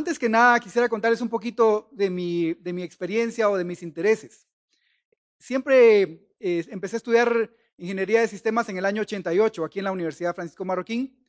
Antes 0.00 0.18
que 0.18 0.30
nada, 0.30 0.58
quisiera 0.60 0.88
contarles 0.88 1.20
un 1.20 1.28
poquito 1.28 1.90
de 1.92 2.08
mi, 2.08 2.54
de 2.54 2.72
mi 2.72 2.82
experiencia 2.82 3.50
o 3.50 3.58
de 3.58 3.64
mis 3.64 3.82
intereses. 3.82 4.46
Siempre 5.38 6.26
eh, 6.40 6.64
empecé 6.70 6.96
a 6.96 7.02
estudiar 7.04 7.50
ingeniería 7.76 8.22
de 8.22 8.28
sistemas 8.28 8.66
en 8.70 8.78
el 8.78 8.86
año 8.86 9.02
88 9.02 9.62
aquí 9.62 9.78
en 9.78 9.84
la 9.84 9.92
Universidad 9.92 10.34
Francisco 10.34 10.64
Marroquín 10.64 11.22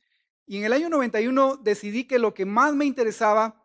y 0.46 0.56
en 0.56 0.64
el 0.64 0.72
año 0.72 0.88
91 0.88 1.58
decidí 1.58 2.04
que 2.04 2.18
lo 2.18 2.32
que 2.32 2.46
más 2.46 2.74
me 2.74 2.86
interesaba 2.86 3.62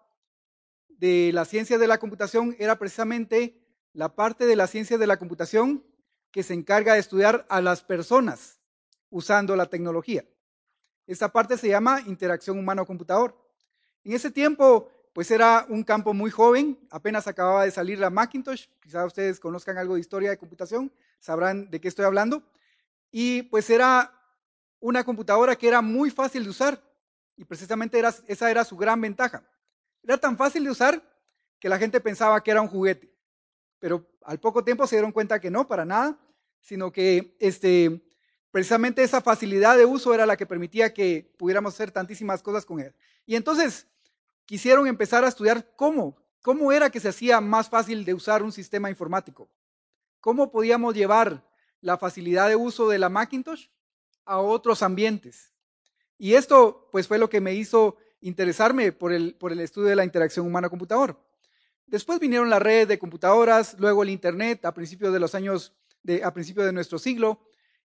de 0.89 1.31
la 1.31 1.45
ciencia 1.45 1.77
de 1.77 1.87
la 1.87 1.99
computación 1.99 2.57
era 2.59 2.77
precisamente 2.77 3.61
la 3.93 4.13
parte 4.13 4.45
de 4.45 4.57
la 4.57 4.67
ciencia 4.67 4.97
de 4.97 5.07
la 5.07 5.15
computación 5.15 5.85
que 6.31 6.43
se 6.43 6.53
encarga 6.53 6.95
de 6.95 6.99
estudiar 6.99 7.45
a 7.47 7.61
las 7.61 7.81
personas 7.81 8.59
usando 9.09 9.55
la 9.55 9.67
tecnología. 9.67 10.25
Esta 11.05 11.31
parte 11.31 11.57
se 11.57 11.69
llama 11.69 12.01
interacción 12.07 12.59
humano-computador. 12.59 13.41
En 14.03 14.13
ese 14.13 14.31
tiempo, 14.31 14.89
pues 15.17 15.31
era 15.31 15.65
un 15.69 15.83
campo 15.83 16.13
muy 16.13 16.29
joven, 16.29 16.77
apenas 16.91 17.25
acababa 17.25 17.63
de 17.63 17.71
salir 17.71 17.97
la 17.97 18.11
Macintosh, 18.11 18.67
quizás 18.79 19.03
ustedes 19.07 19.39
conozcan 19.39 19.75
algo 19.79 19.95
de 19.95 19.99
historia 19.99 20.29
de 20.29 20.37
computación, 20.37 20.93
sabrán 21.19 21.71
de 21.71 21.81
qué 21.81 21.87
estoy 21.87 22.05
hablando, 22.05 22.43
y 23.09 23.41
pues 23.41 23.67
era 23.71 24.13
una 24.79 25.03
computadora 25.03 25.55
que 25.55 25.69
era 25.69 25.81
muy 25.81 26.11
fácil 26.11 26.43
de 26.43 26.51
usar, 26.51 26.83
y 27.35 27.45
precisamente 27.45 27.99
esa 28.27 28.51
era 28.51 28.63
su 28.63 28.77
gran 28.77 29.01
ventaja. 29.01 29.43
Era 30.03 30.19
tan 30.19 30.37
fácil 30.37 30.65
de 30.65 30.69
usar 30.69 31.01
que 31.57 31.67
la 31.67 31.79
gente 31.79 31.99
pensaba 31.99 32.43
que 32.43 32.51
era 32.51 32.61
un 32.61 32.67
juguete, 32.67 33.11
pero 33.79 34.07
al 34.21 34.39
poco 34.39 34.63
tiempo 34.63 34.85
se 34.85 34.97
dieron 34.97 35.11
cuenta 35.11 35.41
que 35.41 35.49
no, 35.49 35.67
para 35.67 35.83
nada, 35.83 36.15
sino 36.61 36.91
que 36.91 37.35
este, 37.39 38.07
precisamente 38.51 39.01
esa 39.01 39.21
facilidad 39.21 39.77
de 39.77 39.85
uso 39.85 40.13
era 40.13 40.27
la 40.27 40.37
que 40.37 40.45
permitía 40.45 40.93
que 40.93 41.33
pudiéramos 41.39 41.73
hacer 41.73 41.89
tantísimas 41.89 42.43
cosas 42.43 42.67
con 42.67 42.79
él. 42.79 42.93
Y 43.25 43.35
entonces 43.35 43.87
quisieron 44.47 44.87
empezar 44.87 45.23
a 45.23 45.27
estudiar 45.27 45.75
cómo, 45.75 46.17
cómo 46.41 46.71
era 46.71 46.89
que 46.89 46.99
se 46.99 47.09
hacía 47.09 47.39
más 47.41 47.69
fácil 47.69 48.05
de 48.05 48.15
usar 48.15 48.41
un 48.41 48.51
sistema 48.51 48.89
informático. 48.89 49.51
¿Cómo 50.19 50.51
podíamos 50.51 50.95
llevar 50.95 51.47
la 51.81 51.97
facilidad 51.97 52.49
de 52.49 52.55
uso 52.55 52.89
de 52.89 52.97
la 52.97 53.09
Macintosh 53.09 53.67
a 54.25 54.39
otros 54.39 54.81
ambientes? 54.81 55.53
Y 56.17 56.33
esto 56.33 56.89
pues 56.91 57.07
fue 57.07 57.19
lo 57.19 57.29
que 57.29 57.41
me 57.41 57.53
hizo 57.53 57.97
interesarme 58.21 58.91
por 58.93 59.13
el, 59.13 59.35
por 59.35 59.51
el 59.51 59.59
estudio 59.59 59.89
de 59.89 59.97
la 59.97 60.05
interacción 60.05 60.47
humano-computador. 60.47 61.21
Después 61.85 62.19
vinieron 62.19 62.49
las 62.49 62.61
redes 62.61 62.87
de 62.87 62.99
computadoras, 62.99 63.75
luego 63.79 64.01
el 64.01 64.09
Internet 64.09 64.65
a 64.65 64.73
principios 64.73 65.13
de 65.13 65.19
los 65.19 65.35
años, 65.35 65.75
a 66.23 66.33
principios 66.33 66.65
de 66.65 66.73
nuestro 66.73 66.99
siglo, 66.99 67.41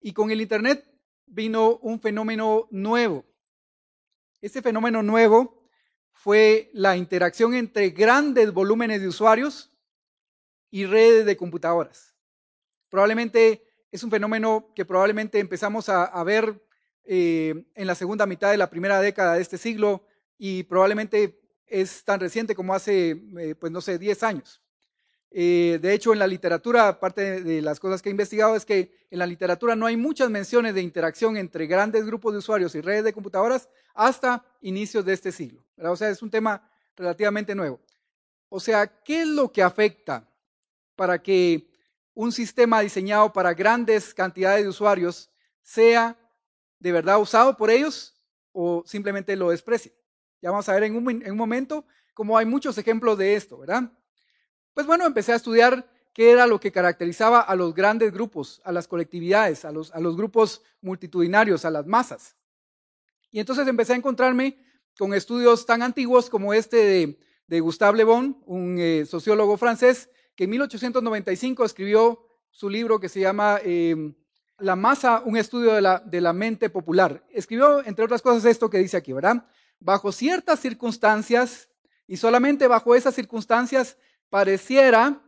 y 0.00 0.12
con 0.12 0.30
el 0.30 0.40
Internet 0.40 0.90
vino 1.26 1.76
un 1.82 2.00
fenómeno 2.00 2.66
nuevo. 2.70 3.24
Este 4.40 4.62
fenómeno 4.62 5.02
nuevo 5.02 5.65
fue 6.26 6.70
la 6.72 6.96
interacción 6.96 7.54
entre 7.54 7.90
grandes 7.90 8.52
volúmenes 8.52 9.00
de 9.00 9.06
usuarios 9.06 9.70
y 10.72 10.84
redes 10.84 11.24
de 11.24 11.36
computadoras. 11.36 12.16
Probablemente 12.88 13.62
es 13.92 14.02
un 14.02 14.10
fenómeno 14.10 14.72
que 14.74 14.84
probablemente 14.84 15.38
empezamos 15.38 15.88
a, 15.88 16.24
ver 16.24 16.60
eh, 17.04 17.64
en 17.76 17.86
la 17.86 17.94
segunda 17.94 18.26
mitad 18.26 18.50
de 18.50 18.56
la 18.56 18.68
primera 18.68 19.00
década 19.00 19.34
de 19.34 19.42
este 19.42 19.56
siglo 19.56 20.04
y 20.36 20.64
probablemente 20.64 21.38
es 21.64 22.02
tan 22.02 22.18
reciente 22.18 22.56
como 22.56 22.74
hace, 22.74 23.22
eh, 23.38 23.54
pues 23.54 23.70
no 23.70 23.80
sé, 23.80 23.96
10 23.96 24.24
años. 24.24 24.60
Eh, 25.30 25.78
de 25.82 25.92
hecho, 25.92 26.12
en 26.12 26.18
la 26.18 26.26
literatura, 26.26 26.88
aparte 26.88 27.42
de 27.42 27.60
las 27.60 27.80
cosas 27.80 28.00
que 28.00 28.08
he 28.08 28.10
investigado, 28.10 28.56
es 28.56 28.64
que 28.64 29.06
en 29.10 29.18
la 29.18 29.26
literatura 29.26 29.76
no 29.76 29.86
hay 29.86 29.96
muchas 29.96 30.30
menciones 30.30 30.74
de 30.74 30.82
interacción 30.82 31.36
entre 31.36 31.66
grandes 31.66 32.06
grupos 32.06 32.32
de 32.32 32.38
usuarios 32.38 32.74
y 32.74 32.80
redes 32.80 33.04
de 33.04 33.12
computadoras 33.12 33.68
hasta 33.94 34.44
inicios 34.60 35.04
de 35.04 35.12
este 35.12 35.32
siglo. 35.32 35.64
O 35.78 35.96
sea, 35.96 36.08
es 36.10 36.22
un 36.22 36.30
tema 36.30 36.68
relativamente 36.96 37.54
nuevo. 37.54 37.80
O 38.48 38.60
sea, 38.60 38.86
¿qué 38.86 39.22
es 39.22 39.28
lo 39.28 39.52
que 39.52 39.62
afecta 39.62 40.28
para 40.94 41.22
que 41.22 41.68
un 42.14 42.32
sistema 42.32 42.80
diseñado 42.80 43.32
para 43.32 43.52
grandes 43.52 44.14
cantidades 44.14 44.62
de 44.62 44.68
usuarios 44.68 45.30
sea 45.62 46.16
de 46.78 46.92
verdad 46.92 47.20
usado 47.20 47.56
por 47.56 47.70
ellos 47.70 48.14
o 48.52 48.82
simplemente 48.86 49.36
lo 49.36 49.50
desprecie? 49.50 49.92
Ya 50.40 50.50
vamos 50.50 50.68
a 50.68 50.74
ver 50.74 50.84
en 50.84 50.96
un, 50.96 51.10
en 51.10 51.30
un 51.30 51.36
momento 51.36 51.84
cómo 52.14 52.38
hay 52.38 52.46
muchos 52.46 52.78
ejemplos 52.78 53.18
de 53.18 53.34
esto, 53.34 53.58
¿verdad? 53.58 53.92
Pues 54.76 54.86
bueno, 54.86 55.06
empecé 55.06 55.32
a 55.32 55.36
estudiar 55.36 55.90
qué 56.12 56.30
era 56.30 56.46
lo 56.46 56.60
que 56.60 56.70
caracterizaba 56.70 57.40
a 57.40 57.56
los 57.56 57.74
grandes 57.74 58.12
grupos, 58.12 58.60
a 58.62 58.72
las 58.72 58.86
colectividades, 58.86 59.64
a 59.64 59.72
los, 59.72 59.90
a 59.94 60.00
los 60.00 60.18
grupos 60.18 60.60
multitudinarios, 60.82 61.64
a 61.64 61.70
las 61.70 61.86
masas. 61.86 62.36
Y 63.30 63.40
entonces 63.40 63.66
empecé 63.68 63.94
a 63.94 63.96
encontrarme 63.96 64.58
con 64.98 65.14
estudios 65.14 65.64
tan 65.64 65.80
antiguos 65.80 66.28
como 66.28 66.52
este 66.52 66.76
de, 66.76 67.18
de 67.46 67.60
Gustave 67.60 67.96
Le 67.96 68.04
Bon, 68.04 68.38
un 68.44 68.76
eh, 68.78 69.06
sociólogo 69.06 69.56
francés, 69.56 70.10
que 70.34 70.44
en 70.44 70.50
1895 70.50 71.64
escribió 71.64 72.28
su 72.50 72.68
libro 72.68 73.00
que 73.00 73.08
se 73.08 73.20
llama 73.20 73.58
em, 73.64 74.14
La 74.58 74.76
masa, 74.76 75.22
un 75.24 75.38
estudio 75.38 75.72
de 75.72 75.80
la, 75.80 76.00
de 76.00 76.20
la 76.20 76.34
mente 76.34 76.68
popular. 76.68 77.24
Escribió, 77.30 77.82
entre 77.86 78.04
otras 78.04 78.20
cosas, 78.20 78.44
esto 78.44 78.68
que 78.68 78.76
dice 78.76 78.98
aquí, 78.98 79.14
¿verdad? 79.14 79.48
Bajo 79.80 80.12
ciertas 80.12 80.60
circunstancias, 80.60 81.70
y 82.06 82.18
solamente 82.18 82.68
bajo 82.68 82.94
esas 82.94 83.14
circunstancias, 83.14 83.96
pareciera 84.30 85.20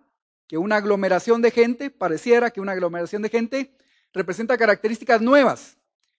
que 0.47 0.59
una 0.59 0.76
aglomeración 0.76 1.42
de 1.42 1.50
gente, 1.50 1.91
pareciera 1.91 2.50
que 2.50 2.60
una 2.60 2.72
aglomeración 2.72 3.22
de 3.22 3.28
gente 3.28 3.76
representa 4.12 4.56
características 4.56 5.20
nuevas 5.20 5.76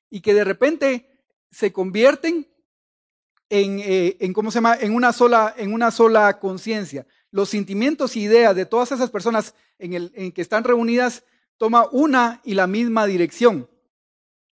y 0.10 0.22
que 0.22 0.34
de 0.34 0.44
repente 0.44 1.10
se 1.52 1.74
convierten 1.74 2.48
en, 3.50 3.80
eh, 3.80 4.18
en 4.20 4.34
¿cómo 4.34 4.52
se 4.52 4.58
llama? 4.58 4.76
En 4.80 4.94
una 4.94 5.12
sola, 5.12 5.54
en 5.58 5.74
una 5.74 5.92
sola 5.92 6.40
conciencia. 6.40 7.08
Los 7.32 7.50
sentimientos 7.50 8.16
y 8.16 8.22
ideas 8.22 8.56
de 8.56 8.66
todas 8.66 8.92
esas 8.92 9.10
personas 9.10 9.56
en, 9.80 9.94
el, 9.94 10.12
en 10.16 10.32
que 10.32 10.42
están 10.42 10.64
reunidas 10.64 11.24
toma 11.58 11.88
una 11.92 12.42
y 12.44 12.54
la 12.54 12.68
misma 12.68 13.06
dirección. 13.06 13.70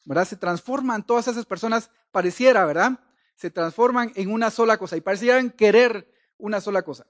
¿Verdad? 0.04 0.26
Se 0.26 0.36
transforman 0.36 1.06
todas 1.06 1.28
esas 1.28 1.46
personas, 1.46 1.90
pareciera, 2.10 2.64
¿verdad? 2.66 3.00
Se 3.36 3.50
transforman 3.50 4.12
en 4.14 4.30
una 4.30 4.50
sola 4.50 4.76
cosa 4.76 4.96
y 4.96 5.00
parecieran 5.00 5.50
querer 5.50 6.12
una 6.38 6.60
sola 6.60 6.82
cosa. 6.82 7.06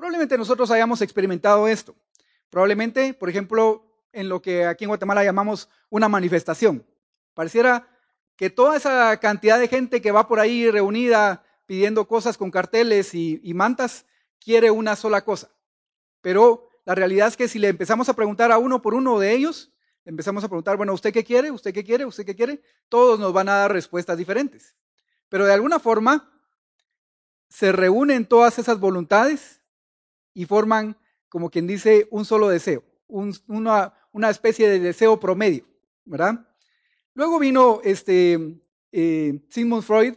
Probablemente 0.00 0.38
nosotros 0.38 0.70
hayamos 0.70 1.02
experimentado 1.02 1.68
esto. 1.68 1.94
Probablemente, 2.48 3.12
por 3.12 3.28
ejemplo, 3.28 3.84
en 4.14 4.30
lo 4.30 4.40
que 4.40 4.64
aquí 4.64 4.84
en 4.84 4.88
Guatemala 4.88 5.22
llamamos 5.22 5.68
una 5.90 6.08
manifestación. 6.08 6.86
Pareciera 7.34 7.86
que 8.34 8.48
toda 8.48 8.78
esa 8.78 9.14
cantidad 9.18 9.58
de 9.58 9.68
gente 9.68 10.00
que 10.00 10.10
va 10.10 10.26
por 10.26 10.40
ahí 10.40 10.70
reunida 10.70 11.44
pidiendo 11.66 12.08
cosas 12.08 12.38
con 12.38 12.50
carteles 12.50 13.12
y, 13.12 13.42
mantas 13.52 14.06
quiere 14.42 14.70
una 14.70 14.96
sola 14.96 15.22
cosa. 15.22 15.50
Pero 16.22 16.70
la 16.86 16.94
realidad 16.94 17.28
es 17.28 17.36
que 17.36 17.46
si 17.46 17.58
le 17.58 17.68
empezamos 17.68 18.08
a 18.08 18.14
preguntar 18.14 18.50
a 18.52 18.56
uno 18.56 18.80
por 18.80 18.94
uno 18.94 19.18
de 19.18 19.34
ellos, 19.34 19.70
empezamos 20.06 20.42
a 20.42 20.48
preguntar, 20.48 20.78
bueno, 20.78 20.94
¿usted 20.94 21.12
qué 21.12 21.24
quiere? 21.24 21.50
¿Usted 21.50 21.74
qué 21.74 21.84
quiere? 21.84 22.06
¿Usted 22.06 22.24
qué 22.24 22.34
quiere? 22.34 22.62
Todos 22.88 23.20
nos 23.20 23.34
van 23.34 23.50
a 23.50 23.56
dar 23.56 23.72
respuestas 23.74 24.16
diferentes. 24.16 24.74
Pero 25.28 25.44
de 25.44 25.52
alguna 25.52 25.78
forma 25.78 26.32
se 27.50 27.70
reúnen 27.70 28.24
todas 28.24 28.58
esas 28.58 28.80
voluntades 28.80 29.59
y 30.34 30.44
forman, 30.46 30.96
como 31.28 31.50
quien 31.50 31.66
dice, 31.66 32.08
un 32.10 32.24
solo 32.24 32.48
deseo, 32.48 32.84
una, 33.08 33.94
una, 34.12 34.30
especie 34.30 34.68
de 34.68 34.78
deseo 34.78 35.18
promedio, 35.18 35.66
¿verdad? 36.04 36.46
Luego 37.14 37.38
vino 37.38 37.80
este, 37.84 38.60
eh, 38.92 39.40
Sigmund 39.48 39.82
Freud, 39.82 40.14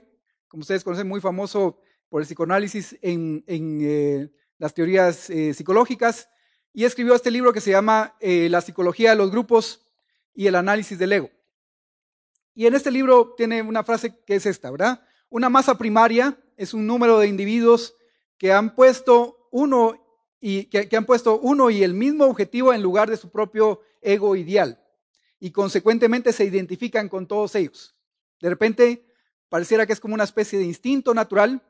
como 0.48 0.62
ustedes 0.62 0.84
conocen, 0.84 1.08
muy 1.08 1.22
famoso 1.22 1.80
por 2.10 2.22
el 2.22 2.28
psicoanálisis 2.28 2.98
en, 3.02 3.44
en 3.48 3.80
eh, 3.82 4.32
las 4.58 4.74
teorías 4.74 5.30
eh, 5.30 5.54
psicológicas, 5.54 6.30
y 6.72 6.86
escribió 6.86 7.14
este 7.14 7.32
libro 7.32 7.54
que 7.54 7.62
se 7.62 7.70
llama 7.70 8.16
La 8.20 8.60
psicología 8.60 9.12
de 9.12 9.16
los 9.16 9.30
grupos 9.30 9.86
y 10.34 10.48
el 10.48 10.56
análisis 10.56 10.98
del 10.98 11.14
ego. 11.14 11.30
Y 12.56 12.66
en 12.66 12.74
este 12.74 12.90
libro 12.90 13.34
tiene 13.36 13.62
una 13.62 13.84
frase 13.84 14.16
que 14.26 14.36
es 14.36 14.46
esta, 14.48 14.72
¿verdad? 14.72 15.06
Una 15.30 15.50
masa 15.50 15.78
primaria 15.78 16.38
es 16.58 16.74
un 16.74 16.86
número 16.86 17.20
de 17.20 17.28
individuos 17.28 17.96
que 18.38 18.52
han 18.52 18.76
puesto 18.76 19.48
uno 19.52 20.03
y 20.46 20.66
que, 20.66 20.98
han 20.98 21.06
puesto 21.06 21.40
uno 21.40 21.70
y 21.70 21.84
el 21.84 21.94
mismo 21.94 22.26
objetivo 22.26 22.74
en 22.74 22.84
lugar 22.84 23.10
de 23.10 23.16
su 23.16 23.30
propio 23.30 23.80
ego 24.02 24.36
ideal 24.36 24.78
y 25.40 25.52
consecuentemente 25.52 26.34
se 26.34 26.44
identifican 26.44 27.08
con 27.08 27.28
todos 27.28 27.56
ellos. 27.56 27.96
De 28.42 28.50
repente 28.50 29.06
pareciera 29.48 29.86
que 29.86 29.94
es 29.94 30.02
como 30.02 30.16
una 30.16 30.26
especie 30.26 30.60
de 30.60 30.66
instinto 30.66 31.14
natural, 31.14 31.62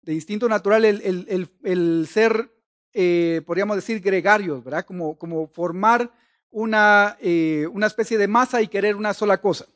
de 0.00 0.14
instinto 0.14 0.48
natural 0.48 0.82
el, 0.86 2.08
ser, 2.10 2.50
eh, 2.94 3.42
podríamos 3.44 3.76
decir, 3.76 4.00
gregarios, 4.00 4.64
¿verdad? 4.64 4.86
Como, 4.86 5.18
como 5.18 5.46
formar 5.48 6.10
una, 6.48 7.18
eh, 7.20 7.66
una 7.70 7.86
especie 7.86 8.16
de 8.16 8.28
masa 8.28 8.62
y 8.62 8.68
querer 8.68 8.96
una 8.96 9.12
sola 9.12 9.42
cosa. 9.42 9.66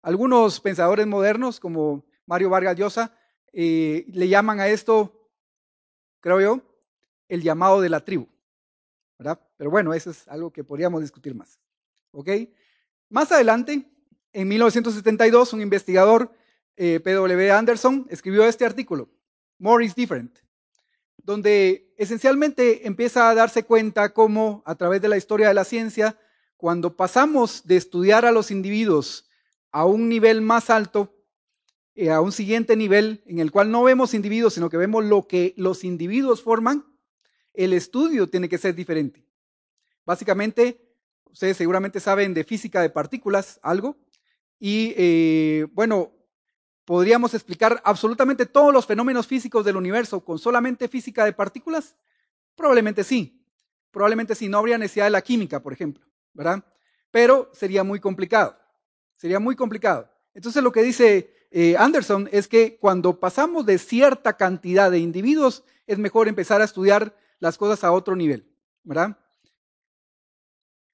Algunos 0.00 0.58
pensadores 0.58 1.06
modernos, 1.06 1.60
como 1.60 2.06
Mario 2.24 2.48
Vargas 2.48 2.76
Llosa, 2.76 3.14
eh, 3.52 4.06
le 4.08 4.26
llaman 4.26 4.58
a 4.58 4.68
esto, 4.68 5.28
creo 6.20 6.40
yo, 6.40 6.73
el 7.28 7.42
llamado 7.42 7.80
de 7.80 7.88
la 7.88 8.04
tribu. 8.04 8.28
¿verdad? 9.18 9.40
Pero 9.56 9.70
bueno, 9.70 9.94
eso 9.94 10.10
es 10.10 10.26
algo 10.28 10.52
que 10.52 10.64
podríamos 10.64 11.00
discutir 11.00 11.34
más. 11.34 11.58
Más 13.08 13.32
adelante, 13.32 13.84
en 14.32 14.48
1972, 14.48 15.52
un 15.52 15.60
investigador, 15.60 16.32
eh, 16.76 17.00
P.W. 17.00 17.50
Anderson, 17.50 18.06
escribió 18.10 18.44
este 18.44 18.64
artículo, 18.64 19.08
More 19.58 19.84
is 19.84 19.94
Different, 19.94 20.38
donde 21.18 21.92
esencialmente 21.96 22.86
empieza 22.86 23.30
a 23.30 23.34
darse 23.34 23.64
cuenta 23.64 24.12
cómo 24.12 24.62
a 24.66 24.74
través 24.74 25.00
de 25.00 25.08
la 25.08 25.16
historia 25.16 25.48
de 25.48 25.54
la 25.54 25.64
ciencia, 25.64 26.18
cuando 26.56 26.96
pasamos 26.96 27.66
de 27.66 27.76
estudiar 27.76 28.24
a 28.24 28.32
los 28.32 28.50
individuos 28.50 29.28
a 29.70 29.86
un 29.86 30.08
nivel 30.08 30.40
más 30.40 30.70
alto, 30.70 31.14
eh, 31.94 32.10
a 32.10 32.20
un 32.20 32.32
siguiente 32.32 32.76
nivel 32.76 33.22
en 33.26 33.38
el 33.38 33.50
cual 33.50 33.70
no 33.70 33.82
vemos 33.82 34.14
individuos, 34.14 34.54
sino 34.54 34.70
que 34.70 34.76
vemos 34.76 35.04
lo 35.04 35.26
que 35.26 35.54
los 35.56 35.84
individuos 35.84 36.42
forman, 36.42 36.84
el 37.54 37.72
estudio 37.72 38.28
tiene 38.28 38.48
que 38.48 38.58
ser 38.58 38.74
diferente. 38.74 39.24
Básicamente, 40.04 40.80
ustedes 41.30 41.56
seguramente 41.56 42.00
saben 42.00 42.34
de 42.34 42.44
física 42.44 42.82
de 42.82 42.90
partículas 42.90 43.58
algo, 43.62 43.96
y 44.58 44.94
eh, 44.96 45.66
bueno, 45.72 46.12
podríamos 46.84 47.34
explicar 47.34 47.80
absolutamente 47.84 48.46
todos 48.46 48.72
los 48.72 48.86
fenómenos 48.86 49.26
físicos 49.26 49.64
del 49.64 49.76
universo 49.76 50.24
con 50.24 50.38
solamente 50.38 50.88
física 50.88 51.24
de 51.24 51.32
partículas. 51.32 51.96
Probablemente 52.54 53.04
sí, 53.04 53.44
probablemente 53.90 54.34
sí, 54.34 54.48
no 54.48 54.58
habría 54.58 54.78
necesidad 54.78 55.06
de 55.06 55.10
la 55.10 55.22
química, 55.22 55.62
por 55.62 55.72
ejemplo, 55.72 56.04
¿verdad? 56.32 56.64
Pero 57.10 57.50
sería 57.52 57.84
muy 57.84 58.00
complicado, 58.00 58.56
sería 59.12 59.38
muy 59.38 59.56
complicado. 59.56 60.10
Entonces 60.34 60.62
lo 60.62 60.72
que 60.72 60.82
dice 60.82 61.46
eh, 61.50 61.76
Anderson 61.76 62.28
es 62.32 62.48
que 62.48 62.76
cuando 62.78 63.20
pasamos 63.20 63.66
de 63.66 63.78
cierta 63.78 64.36
cantidad 64.36 64.90
de 64.90 64.98
individuos, 64.98 65.64
es 65.86 65.98
mejor 65.98 66.28
empezar 66.28 66.60
a 66.60 66.64
estudiar 66.64 67.16
las 67.44 67.58
cosas 67.58 67.84
a 67.84 67.92
otro 67.92 68.16
nivel, 68.16 68.50
¿verdad? 68.84 69.18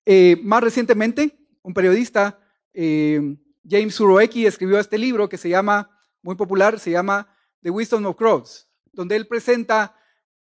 Eh, 0.05 0.37
más 0.43 0.61
recientemente, 0.61 1.38
un 1.62 1.73
periodista, 1.73 2.41
eh, 2.75 3.37
James 3.62 3.94
Suroeki, 3.94 4.47
escribió 4.47 4.81
este 4.81 4.99
libro 4.99 5.29
que 5.29 5.38
se 5.38 5.49
llama, 5.49 5.97
muy 6.23 6.35
popular, 6.35 6.81
se 6.81 6.91
llama 6.91 7.32
The 7.62 7.70
Wisdom 7.70 8.05
of 8.05 8.17
Crowds, 8.17 8.69
donde 8.91 9.14
él 9.14 9.29
presenta 9.29 9.97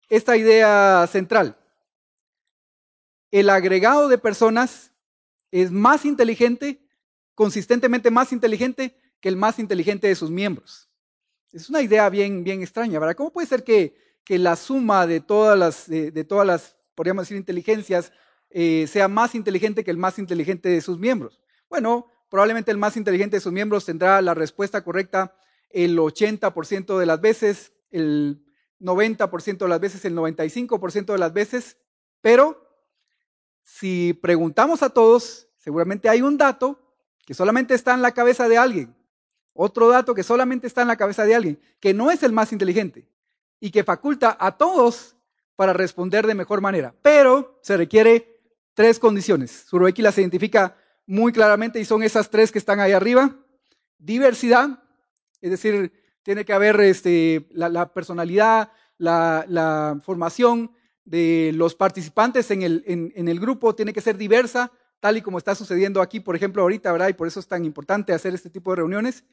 esta 0.10 0.36
idea 0.36 1.08
central. 1.10 1.58
El 3.32 3.50
agregado 3.50 4.10
de 4.10 4.18
personas 4.18 4.92
es 5.50 5.72
más 5.72 6.04
inteligente, 6.04 6.86
consistentemente 7.36 8.12
más 8.12 8.34
inteligente 8.34 9.00
que 9.22 9.30
el 9.30 9.38
más 9.38 9.60
inteligente 9.60 10.10
de 10.10 10.16
sus 10.16 10.30
miembros. 10.30 10.90
Es 11.54 11.70
una 11.70 11.82
idea 11.82 12.10
bien, 12.10 12.44
bien 12.44 12.62
extraña, 12.62 13.00
¿verdad? 13.00 13.16
¿Cómo 13.16 13.32
puede 13.32 13.48
ser 13.48 13.64
que 13.64 14.05
que 14.26 14.40
la 14.40 14.56
suma 14.56 15.06
de 15.06 15.22
todas 15.22 15.58
las, 15.58 15.88
de, 15.88 16.24
todas 16.24 16.46
las 16.46 16.76
podríamos 16.96 17.24
decir, 17.24 17.38
inteligencias 17.38 18.12
eh, 18.50 18.88
sea 18.88 19.08
más 19.08 19.36
inteligente 19.36 19.84
que 19.84 19.92
el 19.92 19.98
más 19.98 20.18
inteligente 20.18 20.68
de 20.70 20.82
sus 20.82 20.98
miembros. 20.98 21.40
Bueno, 21.70 22.08
probablemente 22.30 22.72
el 22.72 22.78
más 22.78 22.98
inteligente 22.98 23.38
de 23.38 23.42
sus 23.42 23.54
miembros 23.54 23.86
tendrá 23.86 24.22
la 24.22 24.34
respuesta 24.34 24.84
correcta 24.84 25.36
el 25.70 25.98
80% 25.98 26.98
de 26.98 27.06
las 27.06 27.22
veces, 27.22 27.74
el 27.92 28.44
90% 28.80 29.58
de 29.58 29.68
las 29.68 29.80
veces, 29.80 30.06
el 30.06 30.16
95% 30.16 31.06
de 31.06 31.18
las 31.18 31.34
veces, 31.34 31.78
pero 32.22 32.66
si 33.62 34.14
preguntamos 34.14 34.82
a 34.84 34.90
todos, 34.90 35.50
seguramente 35.58 36.10
hay 36.10 36.22
un 36.22 36.38
dato 36.38 36.80
que 37.26 37.34
solamente 37.34 37.74
está 37.74 37.94
en 37.94 38.02
la 38.02 38.14
cabeza 38.14 38.48
de 38.48 38.58
alguien, 38.58 38.96
otro 39.54 39.90
dato 39.90 40.16
que 40.16 40.24
solamente 40.24 40.66
está 40.66 40.82
en 40.82 40.88
la 40.88 40.98
cabeza 40.98 41.26
de 41.26 41.36
alguien, 41.36 41.60
que 41.80 41.94
no 41.94 42.10
es 42.10 42.24
el 42.24 42.32
más 42.32 42.52
inteligente 42.52 43.08
y 43.66 43.72
que 43.72 43.84
faculta 43.84 44.38
a 44.40 44.56
todos 44.56 45.16
para 45.56 45.74
responder 45.74 46.28
de 46.28 46.36
mejor 46.36 46.62
manera. 46.62 46.94
Pero 47.02 47.58
se 47.64 47.76
requiere 47.76 48.40
tres 48.76 49.00
condiciones. 49.00 49.66
Suroeki 49.68 50.04
las 50.04 50.20
identifica 50.20 50.78
muy 51.08 51.32
claramente 51.32 51.80
y 51.80 51.86
son 51.86 52.04
esas 52.04 52.30
tres 52.30 52.52
que 52.52 52.60
están 52.60 52.80
ahí 52.80 52.92
arriba. 52.92 53.36
Diversidad, 53.98 54.84
es 55.42 55.50
decir, 55.50 55.92
tiene 56.22 56.46
que 56.46 56.54
haber 56.54 56.80
este, 56.82 57.48
la, 57.50 57.92
personalidad, 57.92 58.72
la, 59.00 60.00
formación 60.06 60.72
de 61.04 61.50
los 61.56 61.74
participantes 61.74 62.52
en 62.52 62.62
el, 62.62 62.84
en 62.86 63.28
el 63.28 63.40
grupo 63.40 63.74
tiene 63.74 63.94
que 63.94 64.02
ser 64.02 64.16
diversa, 64.16 64.72
tal 65.00 65.18
y 65.18 65.24
como 65.24 65.40
está 65.40 65.56
sucediendo 65.56 66.04
aquí, 66.04 66.20
por 66.20 66.36
ejemplo, 66.36 66.62
ahorita, 66.62 66.92
¿verdad? 66.92 67.10
Y 67.10 67.14
por 67.14 67.28
eso 67.28 67.40
es 67.40 67.48
tan 67.48 67.66
importante 67.66 68.14
hacer 68.14 68.36
este 68.36 68.52
tipo 68.52 68.70
de 68.70 68.76
reuniones. 68.76 69.24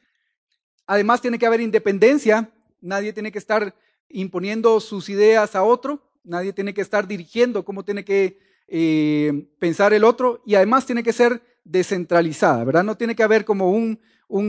Además, 0.87 1.21
tiene 1.21 1.37
que 1.37 1.45
haber 1.45 1.61
independencia, 1.61 2.49
nadie 2.81 3.13
tiene 3.13 3.31
que 3.31 3.37
estar 3.37 3.75
imponiendo 4.13 4.79
sus 4.79 5.09
ideas 5.09 5.55
a 5.55 5.63
otro, 5.63 6.01
nadie 6.23 6.53
tiene 6.53 6.73
que 6.73 6.81
estar 6.81 7.07
dirigiendo 7.07 7.65
cómo 7.65 7.83
tiene 7.83 8.05
que 8.05 8.39
eh, 8.67 9.47
pensar 9.59 9.93
el 9.93 10.03
otro 10.03 10.41
y 10.45 10.55
además 10.55 10.85
tiene 10.85 11.03
que 11.03 11.11
ser 11.11 11.41
descentralizada, 11.63 12.63
¿verdad? 12.63 12.83
No 12.83 12.95
tiene 12.95 13.15
que 13.15 13.23
haber 13.23 13.43
como 13.43 13.75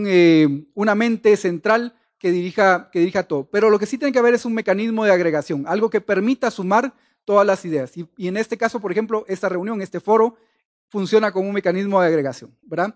eh, 0.06 0.64
una 0.75 0.94
mente 0.94 1.37
central 1.37 1.94
que 2.19 2.31
dirija, 2.31 2.90
que 2.93 3.00
dirija 3.00 3.25
todo. 3.25 3.49
Pero 3.50 3.70
lo 3.70 3.78
que 3.78 3.87
sí 3.87 3.99
tiene 3.99 4.12
que 4.12 4.19
haber 4.19 4.34
es 4.34 4.44
un 4.44 4.55
mecanismo 4.55 5.05
de 5.05 5.12
agregación, 5.12 5.64
algo 5.66 5.90
que 5.90 6.00
permita 6.00 6.50
sumar 6.50 6.94
todas 7.25 7.46
las 7.46 7.64
ideas. 7.64 7.96
Y, 7.96 8.08
y 8.16 8.28
en 8.28 8.37
este 8.37 8.56
caso, 8.56 8.81
por 8.81 8.93
ejemplo, 8.93 9.25
esta 9.28 9.49
reunión, 9.49 9.82
este 9.82 10.00
foro, 10.00 10.37
funciona 10.88 11.32
como 11.32 11.49
un 11.49 11.55
mecanismo 11.55 12.00
de 12.00 12.06
agregación, 12.06 12.55
¿verdad? 12.62 12.94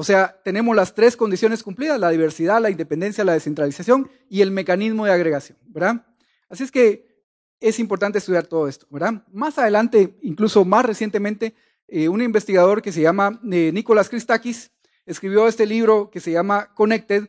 O 0.00 0.04
sea, 0.04 0.40
tenemos 0.44 0.76
las 0.76 0.94
tres 0.94 1.16
condiciones 1.16 1.64
cumplidas, 1.64 1.98
la 1.98 2.10
diversidad, 2.10 2.62
la 2.62 2.70
independencia, 2.70 3.24
la 3.24 3.32
descentralización 3.32 4.08
y 4.28 4.42
el 4.42 4.52
mecanismo 4.52 5.04
de 5.04 5.10
agregación, 5.10 5.58
¿verdad? 5.66 6.06
Así 6.48 6.62
es 6.62 6.70
que 6.70 7.24
es 7.58 7.80
importante 7.80 8.18
estudiar 8.18 8.46
todo 8.46 8.68
esto, 8.68 8.86
¿verdad? 8.90 9.24
Más 9.32 9.58
adelante, 9.58 10.16
incluso 10.22 10.64
más 10.64 10.84
recientemente, 10.84 11.56
eh, 11.88 12.08
un 12.08 12.22
investigador 12.22 12.80
que 12.80 12.92
se 12.92 13.00
llama 13.00 13.40
eh, 13.50 13.72
Nicolás 13.74 14.08
Christakis 14.08 14.70
escribió 15.04 15.48
este 15.48 15.66
libro 15.66 16.10
que 16.10 16.20
se 16.20 16.30
llama 16.30 16.72
Connected 16.76 17.28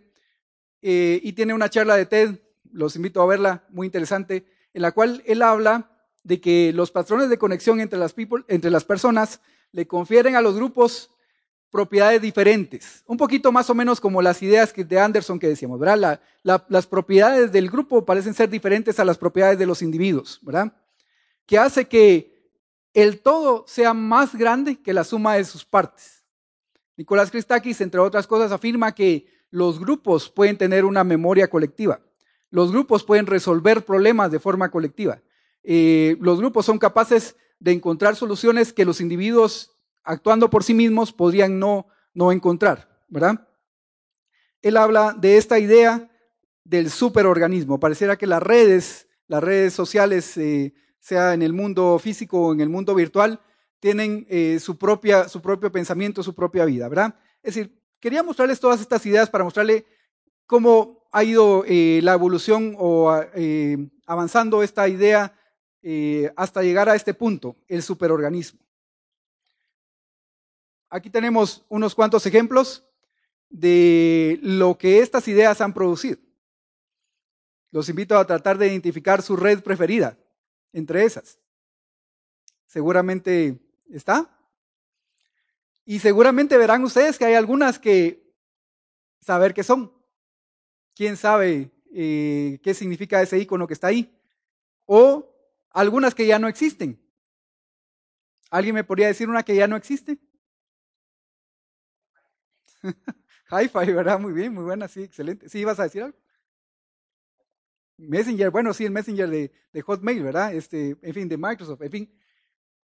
eh, 0.84 1.20
y 1.24 1.34
tiene 1.34 1.56
una 1.56 1.72
charla 1.72 1.96
de 1.96 2.06
TED, 2.06 2.36
los 2.72 2.96
invito 2.96 3.24
a 3.24 3.26
verla, 3.26 3.64
muy 3.70 3.88
interesante, 3.88 4.46
en 4.76 4.84
la 4.84 4.92
cual 4.92 5.24
él 5.26 5.42
habla 5.42 5.90
de 6.22 6.40
que 6.40 6.72
los 6.72 6.92
patrones 6.92 7.30
de 7.30 7.40
conexión 7.40 7.80
entre 7.80 7.98
las, 7.98 8.14
people, 8.14 8.44
entre 8.48 8.70
las 8.70 8.86
personas 8.86 9.42
le 9.72 9.88
confieren 9.88 10.36
a 10.36 10.42
los 10.42 10.56
grupos 10.56 11.10
propiedades 11.72 12.22
diferentes, 12.22 13.04
un 13.06 13.18
poquito 13.18 13.52
más 13.52 13.70
o 13.70 13.76
menos 13.76 14.00
como 14.00 14.22
las 14.22 14.42
ideas 14.42 14.74
de 14.76 15.00
Anderson 15.00 15.40
que 15.40 15.48
decíamos, 15.48 15.80
¿verdad? 15.80 16.20
las 16.44 16.88
propiedades 16.88 17.52
del 17.52 17.70
grupo 17.70 18.06
parecen 18.06 18.34
ser 18.34 18.50
diferentes 18.50 19.00
a 19.00 19.06
las 19.06 19.18
propiedades 19.18 19.60
de 19.60 19.66
los 19.66 19.82
individuos, 19.82 20.40
¿verdad? 20.42 20.74
Que 21.46 21.58
hace 21.58 21.88
que 21.88 22.40
el 22.94 23.22
todo 23.22 23.66
sea 23.68 23.94
más 23.94 24.36
grande 24.36 24.82
que 24.82 24.94
la 24.94 25.04
suma 25.04 25.36
de 25.36 25.46
sus 25.46 25.64
partes. 25.64 26.24
Nicolás 26.98 27.30
Christakis, 27.30 27.82
entre 27.82 28.00
otras 28.00 28.26
cosas, 28.26 28.52
afirma 28.52 28.94
que 28.94 29.28
los 29.52 29.80
grupos 29.80 30.30
pueden 30.30 30.58
tener 30.58 30.86
una 30.86 31.04
memoria 31.04 31.50
colectiva, 31.50 32.02
los 32.50 32.72
grupos 32.72 33.04
pueden 33.04 33.28
resolver 33.28 33.86
problemas 33.86 34.32
de 34.32 34.40
forma 34.40 34.70
colectiva, 34.72 35.22
eh, 35.64 36.18
los 36.20 36.40
grupos 36.40 36.66
son 36.66 36.80
capaces 36.80 37.36
de 37.60 37.74
encontrar 37.74 38.16
soluciones 38.16 38.74
que 38.74 38.86
los 38.86 39.02
individuos 39.02 39.79
actuando 40.04 40.50
por 40.50 40.64
sí 40.64 40.74
mismos 40.74 41.14
podrían 41.14 41.60
no, 41.60 41.88
no 42.14 42.32
encontrar, 42.32 43.04
¿verdad? 43.08 43.48
Él 44.62 44.78
habla 44.78 45.16
de 45.18 45.38
esta 45.38 45.60
idea 45.60 46.10
del 46.64 46.90
superorganismo. 46.90 47.80
Pareciera 47.80 48.18
que 48.18 48.28
las 48.28 48.44
redes, 48.44 49.08
las 49.28 49.44
redes 49.44 49.74
sociales, 49.74 50.38
eh, 50.38 50.74
sea 51.00 51.34
en 51.34 51.42
el 51.42 51.54
mundo 51.54 51.98
físico 51.98 52.48
o 52.48 52.54
en 52.54 52.62
el 52.62 52.70
mundo 52.70 52.94
virtual, 52.94 53.40
tienen 53.80 54.28
eh, 54.30 54.60
su, 54.60 54.78
propia, 54.78 55.30
su 55.30 55.42
propio 55.42 55.72
pensamiento, 55.72 56.22
su 56.22 56.36
propia 56.36 56.66
vida, 56.66 56.90
¿verdad? 56.90 57.16
Es 57.42 57.56
decir, 57.56 57.82
quería 58.00 58.22
mostrarles 58.22 58.60
todas 58.60 58.82
estas 58.82 59.06
ideas 59.06 59.30
para 59.30 59.46
mostrarle 59.46 59.86
cómo 60.46 61.08
ha 61.12 61.24
ido 61.24 61.64
eh, 61.66 62.02
la 62.04 62.14
evolución 62.14 62.76
o 62.78 63.10
avanzando 64.06 64.62
esta 64.62 64.88
idea 64.88 65.34
hasta 66.36 66.62
llegar 66.62 66.90
a 66.90 66.96
este 66.96 67.14
punto, 67.14 67.56
el 67.68 67.82
superorganismo. 67.82 68.60
Aquí 70.90 71.10
tenemos 71.10 71.66
unos 71.70 71.94
cuantos 71.94 72.26
ejemplos 72.26 72.86
de 73.50 74.40
lo 74.42 74.78
que 74.78 75.00
estas 75.00 75.28
ideas 75.28 75.62
han 75.62 75.74
producido. 75.74 76.18
Los 77.72 77.90
invito 77.90 78.18
a 78.18 78.26
tratar 78.26 78.58
de 78.58 78.68
identificar 78.68 79.22
su 79.22 79.36
red 79.36 79.62
preferida 79.62 80.18
entre 80.74 81.04
esas. 81.04 81.40
Seguramente 82.66 83.60
está. 83.92 84.30
Y 85.86 86.00
seguramente 86.00 86.58
verán 86.58 86.84
ustedes 86.84 87.18
que 87.18 87.26
hay 87.26 87.36
algunas 87.36 87.80
que 87.80 88.34
saber 89.22 89.54
qué 89.54 89.64
son. 89.64 89.94
¿Quién 90.96 91.18
sabe 91.18 91.72
eh, 91.94 92.60
qué 92.64 92.74
significa 92.74 93.22
ese 93.22 93.38
icono 93.38 93.68
que 93.68 93.74
está 93.74 93.88
ahí? 93.88 94.16
O 94.86 95.32
algunas 95.72 96.16
que 96.16 96.26
ya 96.26 96.40
no 96.40 96.48
existen. 96.48 97.00
¿Alguien 98.50 98.74
me 98.74 98.84
podría 98.84 99.08
decir 99.08 99.30
una 99.30 99.44
que 99.44 99.56
ya 99.56 99.68
no 99.68 99.76
existe? 99.76 100.18
Hi-Fi, 103.52 103.92
¿verdad? 103.94 104.20
Muy 104.20 104.34
bien, 104.34 104.54
muy 104.54 104.64
buena, 104.64 104.88
sí, 104.88 105.04
excelente. 105.04 105.50
¿Sí 105.50 105.60
ibas 105.60 105.80
a 105.80 105.84
decir 105.84 106.04
algo? 106.04 106.18
Messenger, 107.98 108.50
bueno, 108.50 108.74
sí, 108.74 108.86
el 108.86 108.92
Messenger 108.92 109.30
de, 109.30 109.82
Hotmail, 109.82 110.24
¿verdad? 110.24 110.54
Este, 110.54 110.96
en 111.02 111.14
fin, 111.14 111.28
de 111.28 111.38
Microsoft, 111.38 111.82
en 111.82 111.92
fin. 111.92 112.20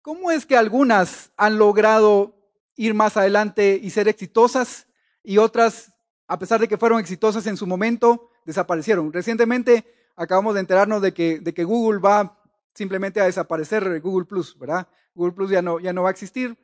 ¿Cómo 0.03 0.31
es 0.31 0.47
que 0.47 0.57
algunas 0.57 1.33
han 1.37 1.59
logrado 1.59 2.37
ir 2.77 2.95
más 2.95 3.17
adelante 3.17 3.79
y 3.83 3.91
ser 3.91 4.09
exitosas 4.09 4.87
y 5.23 5.39
otras, 5.39 5.93
a 6.27 6.39
pesar 6.39 6.61
de 6.61 6.69
que 6.69 6.79
fueron 6.79 7.01
exitosas 7.01 7.47
en 7.47 7.57
su 7.57 7.67
momento, 7.67 8.31
desaparecieron? 8.45 9.13
Recientemente, 9.13 9.85
acabamos 10.15 10.55
de 10.55 10.61
enterarnos 10.61 11.03
de 11.03 11.13
que, 11.13 11.41
de 11.41 11.53
que 11.53 11.65
Google 11.65 12.01
va 12.01 12.39
simplemente 12.73 13.21
a 13.21 13.25
desaparecer 13.25 14.01
Google 14.01 14.27
Plus, 14.27 14.57
¿verdad? 14.59 14.89
Google 15.15 15.33
Plus 15.33 15.51
ya 15.51 15.61
no, 15.61 15.81
ya 15.81 15.93
no 15.93 16.05
va 16.05 16.11
a 16.11 16.13
existir. 16.13 16.57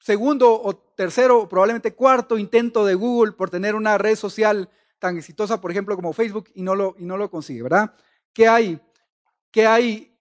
Segundo 0.00 0.60
o 0.60 0.74
tercero, 0.74 1.46
probablemente 1.46 1.94
cuarto 1.94 2.38
intento 2.38 2.86
de 2.86 2.94
Google 2.94 3.32
por 3.32 3.50
tener 3.50 3.74
una 3.74 3.98
red 3.98 4.16
social 4.16 4.70
tan 4.98 5.18
exitosa, 5.18 5.60
por 5.60 5.70
ejemplo, 5.70 5.94
como 5.94 6.14
Facebook, 6.14 6.48
y 6.54 6.62
no 6.62 6.74
lo, 6.74 6.94
y 6.98 7.04
no 7.04 7.18
lo 7.18 7.30
consigue, 7.30 7.62
¿verdad? 7.62 7.94
¿Qué 8.32 8.48
hay? 8.48 8.80
¿Qué 9.50 9.66
hay 9.66 10.16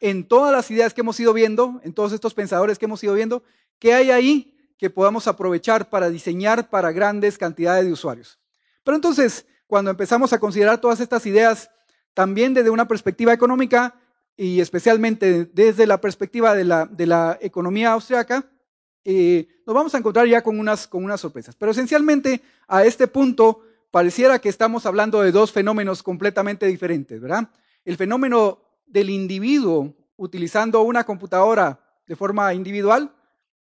en 0.00 0.26
todas 0.26 0.52
las 0.52 0.70
ideas 0.70 0.94
que 0.94 1.02
hemos 1.02 1.18
ido 1.20 1.32
viendo, 1.32 1.80
en 1.84 1.92
todos 1.92 2.12
estos 2.12 2.34
pensadores 2.34 2.78
que 2.78 2.86
hemos 2.86 3.02
ido 3.04 3.14
viendo? 3.14 3.44
¿Qué 3.78 3.94
hay 3.94 4.10
ahí 4.10 4.56
que 4.76 4.90
podamos 4.90 5.28
aprovechar 5.28 5.90
para 5.90 6.10
diseñar 6.10 6.68
para 6.68 6.90
grandes 6.90 7.38
cantidades 7.38 7.84
de 7.84 7.92
usuarios? 7.92 8.40
Pero 8.82 8.96
entonces, 8.96 9.46
cuando 9.66 9.92
empezamos 9.92 10.32
a 10.32 10.40
considerar 10.40 10.80
todas 10.80 10.98
estas 10.98 11.24
ideas, 11.26 11.70
también 12.14 12.52
desde 12.52 12.70
una 12.70 12.88
perspectiva 12.88 13.32
económica, 13.32 13.94
y 14.36 14.60
especialmente 14.60 15.44
desde 15.44 15.86
la 15.86 16.00
perspectiva 16.00 16.54
de 16.54 16.64
la, 16.64 16.86
de 16.86 17.06
la 17.06 17.38
economía 17.40 17.92
austriaca, 17.92 18.50
eh, 19.04 19.48
nos 19.66 19.74
vamos 19.74 19.94
a 19.94 19.98
encontrar 19.98 20.26
ya 20.26 20.42
con 20.42 20.58
unas, 20.58 20.86
con 20.86 21.04
unas 21.04 21.20
sorpresas. 21.20 21.54
Pero 21.56 21.72
esencialmente, 21.72 22.42
a 22.68 22.84
este 22.84 23.06
punto, 23.06 23.62
pareciera 23.90 24.38
que 24.38 24.48
estamos 24.48 24.86
hablando 24.86 25.22
de 25.22 25.32
dos 25.32 25.52
fenómenos 25.52 26.02
completamente 26.02 26.66
diferentes, 26.66 27.20
¿verdad? 27.20 27.50
El 27.84 27.96
fenómeno 27.96 28.60
del 28.86 29.10
individuo 29.10 29.94
utilizando 30.16 30.82
una 30.82 31.04
computadora 31.04 31.80
de 32.06 32.16
forma 32.16 32.52
individual, 32.54 33.14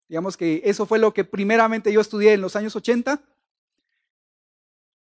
digamos 0.07 0.35
que 0.35 0.61
eso 0.65 0.85
fue 0.85 0.99
lo 0.99 1.13
que 1.13 1.23
primeramente 1.23 1.93
yo 1.93 2.01
estudié 2.01 2.33
en 2.33 2.41
los 2.41 2.55
años 2.55 2.75
80, 2.75 3.21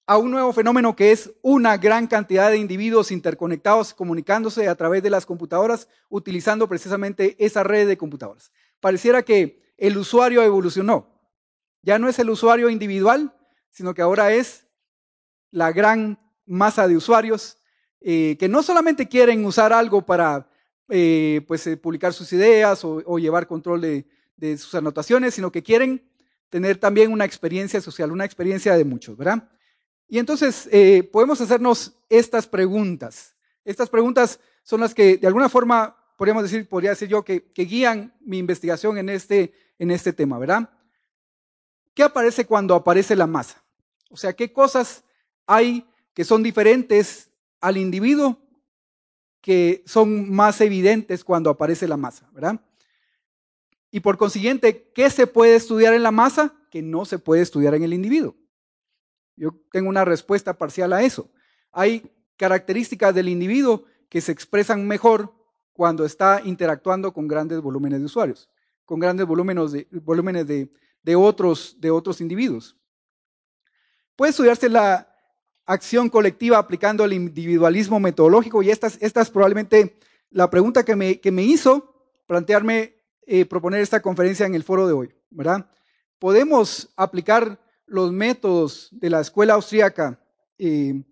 a 0.07 0.16
un 0.16 0.30
nuevo 0.30 0.52
fenómeno 0.54 0.97
que 0.97 1.12
es 1.12 1.33
una 1.42 1.76
gran 1.76 2.07
cantidad 2.07 2.50
de 2.50 2.57
individuos 2.57 3.11
interconectados 3.11 3.92
comunicándose 3.92 4.66
a 4.66 4.75
través 4.75 5.02
de 5.02 5.11
las 5.11 5.26
computadoras 5.26 5.88
utilizando 6.09 6.66
precisamente 6.66 7.37
esa 7.38 7.62
red 7.62 7.87
de 7.87 7.99
computadoras. 7.99 8.50
Pareciera 8.80 9.23
que 9.23 9.67
el 9.78 9.97
usuario 9.97 10.42
evolucionó. 10.42 11.08
Ya 11.82 11.99
no 11.99 12.08
es 12.08 12.18
el 12.18 12.28
usuario 12.28 12.68
individual, 12.68 13.35
sino 13.70 13.94
que 13.94 14.02
ahora 14.02 14.32
es 14.32 14.66
la 15.50 15.73
gran 15.73 16.18
masa 16.44 16.87
de 16.88 16.97
usuarios 16.97 17.56
eh, 18.00 18.37
que 18.38 18.49
no 18.49 18.62
solamente 18.62 19.08
quieren 19.08 19.44
usar 19.44 19.73
algo 19.73 20.04
para 20.04 20.50
eh, 20.88 21.42
pues, 21.47 21.66
eh, 21.66 21.76
publicar 21.76 22.12
sus 22.12 22.32
ideas 22.32 22.85
o, 22.85 23.18
llevar 23.18 23.47
control 23.47 23.80
de, 23.80 24.58
sus 24.58 24.75
anotaciones, 24.75 25.35
sino 25.35 25.50
que 25.50 25.62
quieren 25.62 26.08
tener 26.49 26.78
también 26.78 27.12
una 27.12 27.25
experiencia 27.25 27.80
social, 27.80 28.12
una 28.12 28.25
experiencia 28.25 28.76
de 28.76 28.85
muchos, 28.85 29.16
¿verdad? 29.16 29.49
Y 30.08 30.18
entonces 30.18 30.68
podemos 31.12 31.40
hacernos 31.40 31.99
estas 32.08 32.47
preguntas. 32.47 33.35
Estas 33.64 33.90
preguntas 33.90 34.40
son 34.62 34.80
las 34.80 34.94
que 34.94 35.18
de 35.18 35.26
alguna 35.26 35.49
forma 35.49 35.99
podríamos 36.18 36.42
decir, 36.42 36.68
podría 36.68 36.90
decir 36.90 37.08
yo, 37.08 37.25
que, 37.25 37.44
guían 37.54 38.12
mi 38.20 38.38
investigación 38.38 38.99
en 38.99 39.08
este, 39.08 39.52
en 39.78 39.90
este 39.90 40.12
tema, 40.12 40.38
¿verdad? 40.38 40.70
¿Qué 41.94 42.02
aparece 42.02 42.47
cuando 42.47 42.75
aparece 42.75 43.16
la 43.16 43.26
masa? 43.26 43.62
O 44.11 44.16
sea, 44.16 44.32
¿qué 44.32 44.52
cosas 44.52 45.04
hay 45.47 45.88
que 46.14 46.25
son 46.25 46.42
diferentes 46.42 47.30
al 47.61 47.76
individuo 47.76 48.40
que 49.40 49.82
son 49.87 50.30
más 50.30 50.61
evidentes 50.61 51.25
cuando 51.25 51.50
aparece 51.50 51.87
la 51.88 51.97
masa, 51.97 52.28
¿verdad? 52.32 52.61
Y 53.90 54.00
por 54.00 54.18
consiguiente, 54.18 54.90
¿qué 54.94 55.08
se 55.11 55.26
puede 55.26 55.54
estudiar 55.54 55.94
en 55.94 56.02
la 56.02 56.11
masa 56.11 56.54
que 56.70 56.82
no 56.82 57.04
se 57.04 57.18
puede 57.18 57.42
estudiar 57.42 57.75
en 57.75 57.85
el 57.85 57.94
individuo? 57.94 58.37
Yo 59.37 59.54
tengo 59.73 59.88
una 59.88 60.04
respuesta 60.04 60.58
parcial 60.58 60.92
a 60.92 61.02
eso. 61.02 61.30
Hay 61.73 62.11
características 62.37 63.14
del 63.14 63.28
individuo 63.28 63.85
que 64.08 64.20
se 64.20 64.32
expresan 64.32 64.87
mejor 64.87 65.35
cuando 65.73 66.04
está 66.04 66.42
interactuando 66.44 67.12
con 67.12 67.28
grandes 67.28 67.61
volúmenes 67.61 68.00
de 68.00 68.06
usuarios, 68.06 68.50
con 68.88 69.00
grandes 69.00 69.26
volúmenes 69.26 69.71
de, 69.71 69.87
volúmenes 69.90 70.47
de, 70.47 71.14
otros, 71.14 71.76
de 71.78 71.90
otros 71.90 72.23
individuos. 72.23 72.75
Puede 74.16 74.30
estudiarse 74.30 74.71
la 74.71 75.14
acción 75.66 76.09
colectiva 76.09 76.57
aplicando 76.57 77.04
el 77.04 77.12
individualismo 77.12 78.00
metodológico 78.00 78.62
y 78.62 78.71
esta, 78.71 78.87
es 78.87 79.30
probablemente 79.30 79.99
la 80.30 80.49
pregunta 80.49 80.87
que 80.87 80.97
me, 80.97 81.21
que 81.21 81.30
me 81.30 81.42
hizo 81.42 81.95
plantearme 82.26 82.95
eh, 83.26 83.45
proponer 83.45 83.83
esta 83.83 84.00
conferencia 84.00 84.47
en 84.47 84.54
el 84.54 84.64
foro 84.64 84.87
de 84.87 84.95
hoy, 84.95 85.14
¿verdad? 85.28 85.71
Podemos 86.18 86.90
aplicar 86.97 87.61
los 87.85 88.11
métodos 88.11 88.88
de 88.90 89.11
la 89.11 89.21
escuela 89.21 89.52
austríaca 89.52 90.18
eh, 90.57 91.02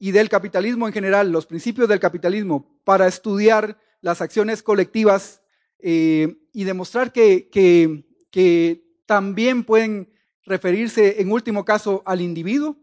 y 0.00 0.10
del 0.10 0.28
capitalismo 0.28 0.88
en 0.88 0.92
general, 0.92 1.30
los 1.30 1.46
principios 1.46 1.88
del 1.88 2.00
capitalismo, 2.00 2.80
para 2.82 3.06
estudiar 3.06 3.78
las 4.00 4.20
acciones 4.20 4.64
colectivas 4.64 5.40
eh, 5.82 6.36
y 6.52 6.64
demostrar 6.64 7.12
que, 7.12 7.48
que, 7.50 8.84
también 9.06 9.64
pueden 9.64 10.12
referirse 10.44 11.20
en 11.20 11.32
último 11.32 11.64
caso 11.64 12.00
al 12.06 12.20
individuo. 12.20 12.76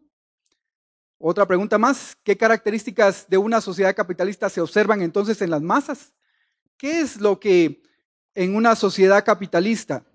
Otra 1.18 1.46
pregunta 1.46 1.78
más, 1.78 2.18
¿qué 2.22 2.36
características 2.36 3.30
de 3.30 3.38
una 3.38 3.62
sociedad 3.62 3.96
capitalista 3.96 4.50
se 4.50 4.60
observan 4.60 5.02
entonces 5.02 5.42
en 5.42 5.52
las 5.52 5.62
masas? 5.62 6.14
¿Qué 6.76 7.00
es 7.00 7.22
lo 7.22 7.40
que 7.40 7.82
en 8.36 8.56
una 8.56 8.76
sociedad 8.76 9.24
capitalista, 9.24 10.06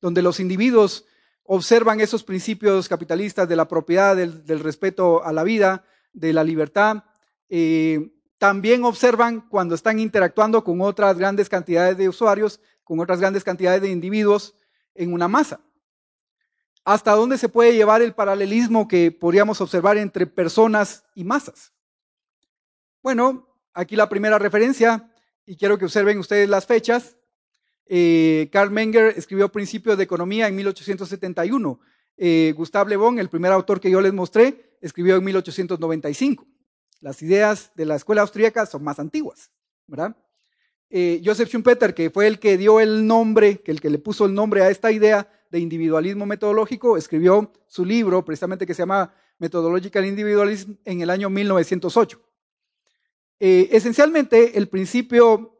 donde 0.00 0.22
los 0.22 0.40
individuos 0.40 1.04
observan 1.42 2.00
esos 2.00 2.24
principios 2.24 2.88
capitalistas 2.88 3.48
de 3.48 3.56
la 3.56 3.68
propiedad, 3.68 4.14
del, 4.14 4.60
respeto 4.60 5.24
a 5.24 5.32
la 5.32 5.44
vida, 5.44 5.84
de 6.12 6.32
la 6.32 6.44
libertad. 6.44 7.04
Eh, 7.48 8.10
también 8.38 8.84
observan 8.84 9.40
cuando 9.48 9.74
están 9.74 9.98
interactuando 9.98 10.62
con 10.64 10.80
otras 10.80 11.18
grandes 11.18 11.48
cantidades 11.48 11.96
de 11.98 12.08
usuarios, 12.08 12.60
con 12.84 13.00
otras 13.00 13.20
grandes 13.20 13.44
cantidades 13.44 13.82
de 13.82 13.90
individuos 13.90 14.54
en 14.94 15.12
una 15.12 15.28
masa. 15.28 15.60
¿Hasta 16.84 17.12
dónde 17.12 17.36
se 17.36 17.48
puede 17.48 17.74
llevar 17.74 18.00
el 18.00 18.14
paralelismo 18.14 18.88
que 18.88 19.12
podríamos 19.12 19.60
observar 19.60 19.98
entre 19.98 20.26
personas 20.26 21.04
y 21.14 21.24
masas? 21.24 21.72
Bueno, 23.02 23.46
aquí 23.74 23.96
la 23.96 24.08
primera 24.08 24.38
referencia, 24.38 25.12
y 25.44 25.56
quiero 25.56 25.76
que 25.76 25.84
observen 25.84 26.18
ustedes 26.18 26.48
las 26.48 26.66
fechas. 26.66 27.16
Eh, 27.86 28.48
Karl 28.52 28.70
Menger 28.70 29.14
escribió 29.16 29.50
Principios 29.50 29.98
de 29.98 30.04
Economía 30.04 30.46
en 30.48 30.56
1871. 30.56 31.80
Eh, 32.16 32.54
Gustave 32.56 32.90
Le 32.90 32.96
Bon, 32.96 33.18
el 33.18 33.28
primer 33.28 33.52
autor 33.52 33.80
que 33.80 33.90
yo 33.90 34.00
les 34.00 34.12
mostré, 34.12 34.76
escribió 34.80 35.16
en 35.16 35.24
1895. 35.24 36.46
Las 37.00 37.22
ideas 37.22 37.70
de 37.74 37.86
la 37.86 37.96
escuela 37.96 38.22
austríaca 38.22 38.66
son 38.66 38.82
más 38.82 38.98
antiguas, 38.98 39.50
¿verdad? 39.86 40.16
Eh, 40.90 41.20
Joseph 41.24 41.48
Schumpeter, 41.48 41.94
que 41.94 42.10
fue 42.10 42.26
el 42.26 42.38
que 42.38 42.56
dio 42.56 42.80
el 42.80 43.06
nombre, 43.06 43.60
que 43.60 43.70
el 43.70 43.80
que 43.80 43.90
le 43.90 43.98
puso 43.98 44.24
el 44.24 44.34
nombre 44.34 44.62
a 44.62 44.70
esta 44.70 44.90
idea 44.90 45.30
de 45.50 45.60
individualismo 45.60 46.26
metodológico, 46.26 46.96
escribió 46.96 47.52
su 47.66 47.84
libro 47.84 48.24
precisamente 48.24 48.66
que 48.66 48.74
se 48.74 48.82
llama 48.82 49.14
Methodological 49.38 50.06
Individualism 50.06 50.72
en 50.84 51.00
el 51.00 51.10
año 51.10 51.30
1908. 51.30 52.20
esencialmente, 53.38 54.58
el 54.58 54.68
principio 54.68 55.54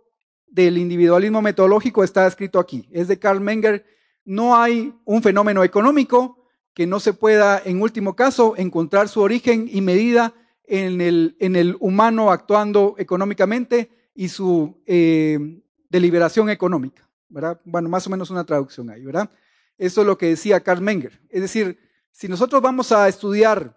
del 0.47 0.79
individualismo 0.79 1.43
metodológico 1.43 2.03
está 2.03 2.27
escrito 2.27 2.59
aquí. 2.59 2.89
Es 2.91 3.07
de 3.09 3.19
Karl 3.19 3.41
Menger. 3.41 3.85
No 4.25 4.57
hay 4.57 4.95
un 5.05 5.23
fenómeno 5.23 5.63
económico 5.63 6.39
que 6.75 6.87
no 6.87 7.01
se 7.01 7.13
pueda, 7.13 7.61
en 7.65 7.83
último 7.83 8.17
caso, 8.17 8.55
encontrar 8.57 9.09
su 9.09 9.21
origen 9.21 9.69
y 9.71 9.81
medida 9.81 10.35
en 10.69 11.01
el, 11.01 11.37
en 11.41 11.57
el 11.57 11.77
humano 11.81 12.31
actuando 12.31 12.95
económicamente 12.99 13.91
y 14.15 14.29
su 14.29 14.81
eh, 14.87 15.63
deliberación 15.89 16.51
económica. 16.51 17.09
¿verdad? 17.29 17.61
Bueno, 17.65 17.89
más 17.89 18.07
o 18.07 18.11
menos 18.11 18.31
una 18.31 18.45
traducción 18.45 18.91
ahí, 18.91 19.05
¿verdad? 19.05 19.31
Eso 19.77 20.01
es 20.03 20.07
lo 20.07 20.19
que 20.19 20.27
decía 20.27 20.61
Karl 20.61 20.81
Menger. 20.81 21.21
Es 21.31 21.41
decir, 21.41 21.79
si 22.11 22.29
nosotros 22.29 22.61
vamos 22.61 22.93
a 22.93 23.09
estudiar 23.09 23.77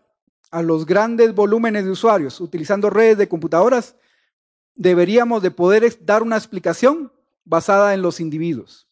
a 0.50 0.62
los 0.62 0.86
grandes 0.86 1.34
volúmenes 1.34 1.86
de 1.86 1.92
usuarios 1.92 2.42
utilizando 2.42 2.90
redes 2.90 3.18
de 3.18 3.30
computadoras, 3.30 3.96
deberíamos 4.76 5.42
de 5.42 5.52
poder 5.52 5.98
dar 6.04 6.24
una 6.24 6.38
explicación 6.38 7.12
basada 7.46 7.94
en 7.94 8.02
los 8.02 8.20
individuos. 8.20 8.88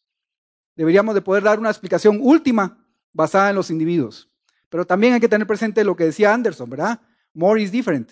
Deberíamos 0.75 1.15
de 1.15 1.21
poder 1.21 1.43
dar 1.43 1.59
una 1.59 1.69
explicación 1.69 2.19
última 2.21 2.85
basada 3.11 3.49
en 3.49 3.55
los 3.55 3.69
individuos. 3.69 4.29
Pero 4.69 4.85
también 4.85 5.13
hay 5.13 5.19
que 5.19 5.27
tener 5.27 5.47
presente 5.47 5.83
lo 5.83 5.95
que 5.95 6.05
decía 6.05 6.33
Anderson, 6.33 6.69
¿verdad? 6.69 7.01
More 7.39 7.61
is 7.61 7.71
different. 7.71 8.11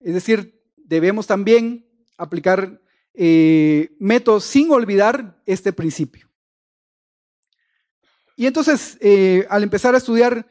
Es 0.00 0.14
decir, 0.14 0.60
debemos 0.76 1.28
también 1.28 1.86
aplicar 2.18 2.82
eh, 3.14 3.94
métodos 4.00 4.42
sin 4.42 4.72
olvidar 4.72 5.40
este 5.46 5.72
principio. 5.72 6.28
Y 8.34 8.46
entonces, 8.46 8.98
eh, 9.00 9.46
al 9.48 9.62
empezar 9.62 9.94
a 9.94 9.98
estudiar 9.98 10.48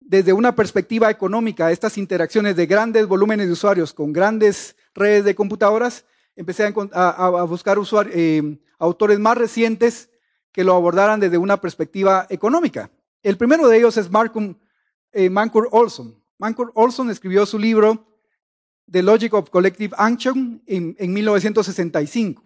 desde 0.00 0.32
una 0.32 0.54
perspectiva 0.54 1.10
económica 1.10 1.70
estas 1.70 1.98
interacciones 1.98 2.56
de 2.56 2.64
grandes 2.64 3.06
volúmenes 3.06 3.46
de 3.46 3.52
usuarios 3.52 3.92
con 3.92 4.10
grandes 4.10 4.74
redes 4.94 5.26
de 5.26 5.34
computadoras, 5.34 6.06
empecé 6.34 6.72
a, 6.94 7.44
buscar 7.46 7.78
eh, 8.10 8.58
autores 8.78 9.18
más 9.18 9.36
recientes 9.36 10.08
que 10.50 10.64
lo 10.64 10.74
abordaran 10.74 11.20
desde 11.20 11.36
una 11.36 11.60
perspectiva 11.60 12.26
económica. 12.30 12.90
El 13.22 13.36
primero 13.36 13.68
de 13.68 13.76
ellos 13.76 13.98
es 13.98 14.10
Marcum, 14.10 14.54
eh, 15.12 15.28
Mancur 15.28 15.68
Olson. 15.72 16.25
Mancur 16.38 16.72
Olson 16.74 17.10
escribió 17.10 17.46
su 17.46 17.58
libro 17.58 18.06
The 18.90 19.02
Logic 19.02 19.32
of 19.34 19.50
Collective 19.50 19.94
Action 19.96 20.62
en, 20.66 21.12
1965. 21.12 22.42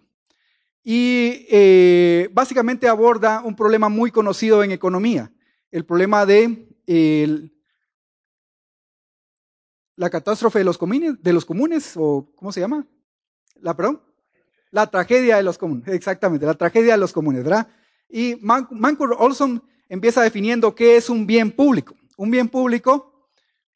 Y 0.83 1.45
eh, 1.49 2.29
básicamente 2.33 2.87
aborda 2.87 3.41
un 3.43 3.55
problema 3.55 3.89
muy 3.89 4.09
conocido 4.11 4.63
en 4.63 4.71
economía, 4.71 5.31
el 5.69 5.85
problema 5.85 6.25
de 6.25 6.67
la 9.95 10.09
catástrofe 10.09 10.59
de 10.59 10.65
los, 10.65 10.79
comunes, 10.79 11.21
de 11.21 11.33
los 11.33 11.45
comunes, 11.45 11.93
o 11.95 12.31
¿cómo 12.35 12.51
se 12.51 12.59
llama? 12.59 12.87
¿La, 13.59 13.75
perdón? 13.75 14.01
La 14.71 14.87
tragedia 14.87 15.37
de 15.37 15.43
los 15.43 15.59
comunes, 15.59 15.87
exactamente, 15.89 16.45
la 16.45 16.55
tragedia 16.55 16.93
de 16.93 16.97
los 16.97 17.13
comunes. 17.13 17.45
Y 18.09 18.35
Mancur 18.41 19.15
Olson 19.19 19.63
empieza 19.89 20.23
definiendo 20.23 20.73
qué 20.73 20.95
es 20.95 21.09
un 21.09 21.27
bien 21.27 21.51
público. 21.51 21.95
Un 22.17 22.31
bien 22.31 22.49
público, 22.49 23.10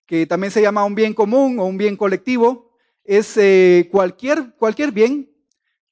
que 0.06 0.26
también 0.26 0.52
se 0.52 0.62
llama 0.62 0.86
un 0.86 0.96
bien 0.96 1.14
común 1.14 1.60
o 1.60 1.66
un 1.66 1.78
bien 1.78 1.96
colectivo, 1.96 2.72
es 3.04 3.38
eh, 3.38 3.88
cualquier, 3.92 4.56
cualquier 4.58 4.92
bien 4.92 5.32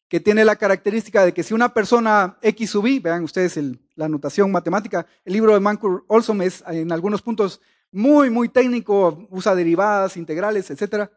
que 0.07 0.19
tiene 0.19 0.45
la 0.45 0.55
característica 0.55 1.25
de 1.25 1.33
que 1.33 1.41
si 1.41 1.53
una 1.53 1.73
persona 1.73 2.37
X 2.41 2.69
sub 2.69 2.85
Y, 2.85 2.99
vean 2.99 3.23
ustedes 3.23 3.59
la 3.95 4.05
anotación 4.05 4.51
matemática, 4.51 5.07
el 5.25 5.33
libro 5.33 5.53
de 5.53 5.59
Mancur 5.59 6.05
Olson 6.07 6.41
es 6.41 6.63
en 6.67 6.91
algunos 6.91 7.21
puntos 7.21 7.61
muy, 7.91 8.29
muy 8.29 8.49
técnico, 8.49 9.27
usa 9.31 9.55
derivadas, 9.55 10.17
integrales, 10.17 10.69
etcétera, 10.69 11.11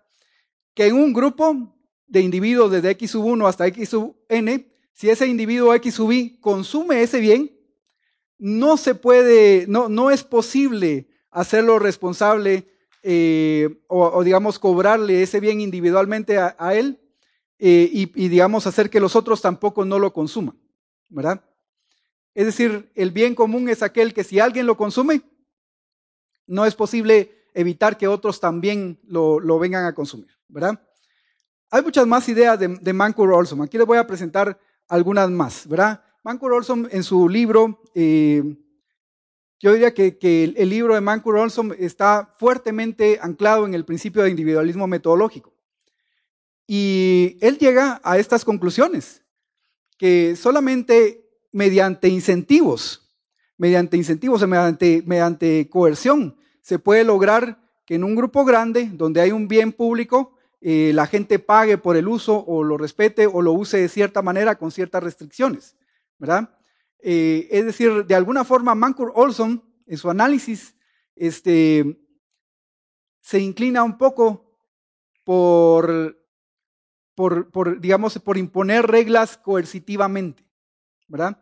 que 0.75 0.87
en 0.87 0.95
un 0.95 1.13
grupo 1.13 1.75
de 2.07 2.21
individuos 2.21 2.71
desde 2.71 2.91
X 2.91 3.11
sub 3.11 3.25
1 3.25 3.47
hasta 3.47 3.67
X 3.67 3.89
sub 3.89 4.17
n, 4.29 4.67
si 4.93 5.11
ese 5.11 5.27
individuo 5.27 5.75
X 5.75 5.95
sub 5.95 6.13
y 6.13 6.39
consume 6.41 7.03
ese 7.03 7.21
bien, 7.21 7.55
no 8.39 8.77
se 8.77 8.95
puede, 8.95 9.67
no, 9.67 9.89
no 9.89 10.11
es 10.11 10.23
posible 10.23 11.09
hacerlo 11.31 11.79
responsable 11.79 12.67
eh, 13.09 13.85
o, 13.87 14.25
digamos, 14.25 14.59
cobrarle 14.59 15.23
ese 15.23 15.39
bien 15.39 15.61
individualmente 15.61 16.39
a, 16.39 16.75
él 16.75 17.01
eh, 17.57 17.89
y, 17.93 18.29
digamos, 18.29 18.67
hacer 18.67 18.91
que 18.91 18.99
los 18.99 19.15
otros 19.15 19.41
tampoco 19.41 19.85
no 19.85 20.01
lo 20.01 20.13
consuman, 20.13 20.59
¿verdad? 21.09 21.41
Es 22.35 22.47
decir, 22.47 22.91
el 22.97 23.13
bien 23.13 23.37
común 23.37 23.69
es 23.69 23.85
aquel 23.85 24.13
que 24.13 24.25
si 24.25 24.41
alguien 24.41 24.67
lo 24.67 24.77
consume, 24.77 25.23
no 26.49 26.67
es 26.67 26.75
posible 26.75 27.45
evitar 27.55 27.97
que 27.97 28.09
otros 28.09 28.41
también 28.41 28.99
lo, 29.05 29.39
lo 29.39 29.61
vengan 29.61 29.85
a 29.85 29.95
consumir, 29.95 30.37
¿verdad? 30.49 30.85
Hay 31.71 31.83
muchas 31.83 32.09
más 32.09 32.29
ideas 32.29 32.59
de, 32.59 32.69
de 32.69 32.93
Mancur 32.93 33.33
Olson. 33.33 33.63
Aquí 33.63 33.79
les 33.79 33.87
voy 33.87 33.99
a 33.99 34.07
presentar 34.07 34.59
algunas 34.89 35.31
más, 35.31 35.69
¿verdad? 35.69 36.03
Mancur 36.25 36.55
Olson 36.55 36.89
en 36.91 37.05
su 37.05 37.29
libro, 37.29 37.85
eh, 37.95 38.43
yo 39.59 39.73
diría 39.73 39.95
que, 39.95 40.55
el, 40.57 40.69
libro 40.69 40.95
de 40.95 41.01
Mancur 41.01 41.37
Olson 41.37 41.75
está 41.79 42.35
fuertemente 42.39 43.19
anclado 43.23 43.67
en 43.67 43.75
el 43.75 43.85
principio 43.85 44.23
de 44.23 44.31
individualismo 44.31 44.87
metodológico. 44.87 45.55
Y 46.67 47.39
él 47.41 47.59
llega 47.59 48.01
a 48.05 48.19
estas 48.19 48.45
conclusiones, 48.45 49.23
que 49.97 50.37
solamente 50.37 51.25
mediante 51.53 52.09
incentivos, 52.09 53.09
mediante 53.57 53.97
incentivos, 53.97 54.47
mediante, 54.47 55.03
mediante 55.07 55.71
coerción, 55.71 56.37
se 56.61 56.79
puede 56.79 57.05
lograr 57.05 57.63
que 57.87 57.95
en 57.95 58.05
un 58.05 58.15
grupo 58.15 58.45
grande, 58.45 58.91
donde 58.93 59.21
hay 59.21 59.31
un 59.31 59.49
bien 59.49 59.73
público, 59.73 60.37
eh, 60.61 60.91
la 60.93 61.07
gente 61.07 61.39
pague 61.39 61.79
por 61.79 61.97
el 61.97 62.09
uso 62.09 62.45
o 62.45 62.63
lo 62.65 62.77
respete 62.77 63.27
o 63.27 63.41
lo 63.41 63.53
use 63.53 63.79
de 63.79 63.89
cierta 63.89 64.21
manera 64.21 64.59
con 64.59 64.71
ciertas 64.71 65.03
restricciones, 65.03 65.77
¿verdad? 66.19 66.56
Eh, 67.01 67.49
es 67.51 67.65
decir, 67.65 68.05
de 68.07 68.15
alguna 68.15 68.45
forma, 68.45 68.75
Mancur 68.75 69.13
Olson, 69.15 69.63
en 69.87 69.99
su 69.99 70.11
análisis, 70.11 70.75
este, 71.15 71.99
se 73.21 73.39
inclina 73.39 73.83
un 73.83 73.99
poco 73.99 74.59
por, 75.25 76.19
por, 77.15 77.81
digamos, 77.81 78.19
por 78.19 78.39
imponer 78.39 78.87
reglas 78.87 79.37
coercitivamente, 79.37 80.45
¿verdad? 81.09 81.41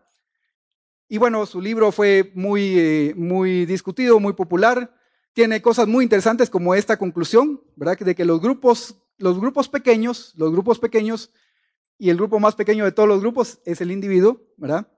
Y 1.09 1.19
bueno, 1.19 1.47
su 1.47 1.61
libro 1.61 1.93
fue 1.93 2.33
muy, 2.35 2.79
eh, 2.79 3.15
muy 3.17 3.67
discutido, 3.67 4.19
muy 4.21 4.33
popular. 4.33 4.95
Tiene 5.33 5.61
cosas 5.61 5.87
muy 5.87 6.05
interesantes 6.05 6.49
como 6.49 6.75
esta 6.75 6.97
conclusión, 6.97 7.63
¿verdad? 7.77 7.99
De 7.99 8.15
que 8.15 8.25
los 8.25 8.41
grupos 8.41 8.97
los 9.19 9.39
grupos 9.39 9.69
pequeños, 9.69 10.35
los 10.37 10.53
grupos 10.53 10.79
pequeños, 10.79 11.31
y 11.97 12.11
el 12.11 12.17
grupo 12.17 12.41
más 12.41 12.55
pequeño 12.57 12.85
de 12.85 12.93
todos 12.93 13.09
los 13.09 13.21
grupos 13.21 13.61
es 13.65 13.81
el 13.81 13.93
individuo, 13.93 14.41
¿verdad? 14.57 14.89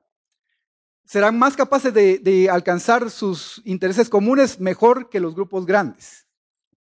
Serán 1.06 1.38
más 1.38 1.56
capaces 1.56 1.94
de, 1.94 2.48
alcanzar 2.50 3.10
sus 3.10 3.62
intereses 3.64 4.08
comunes 4.08 4.60
mejor 4.60 5.08
que 5.08 5.20
los 5.20 5.34
grupos 5.34 5.64
grandes. 5.64 6.26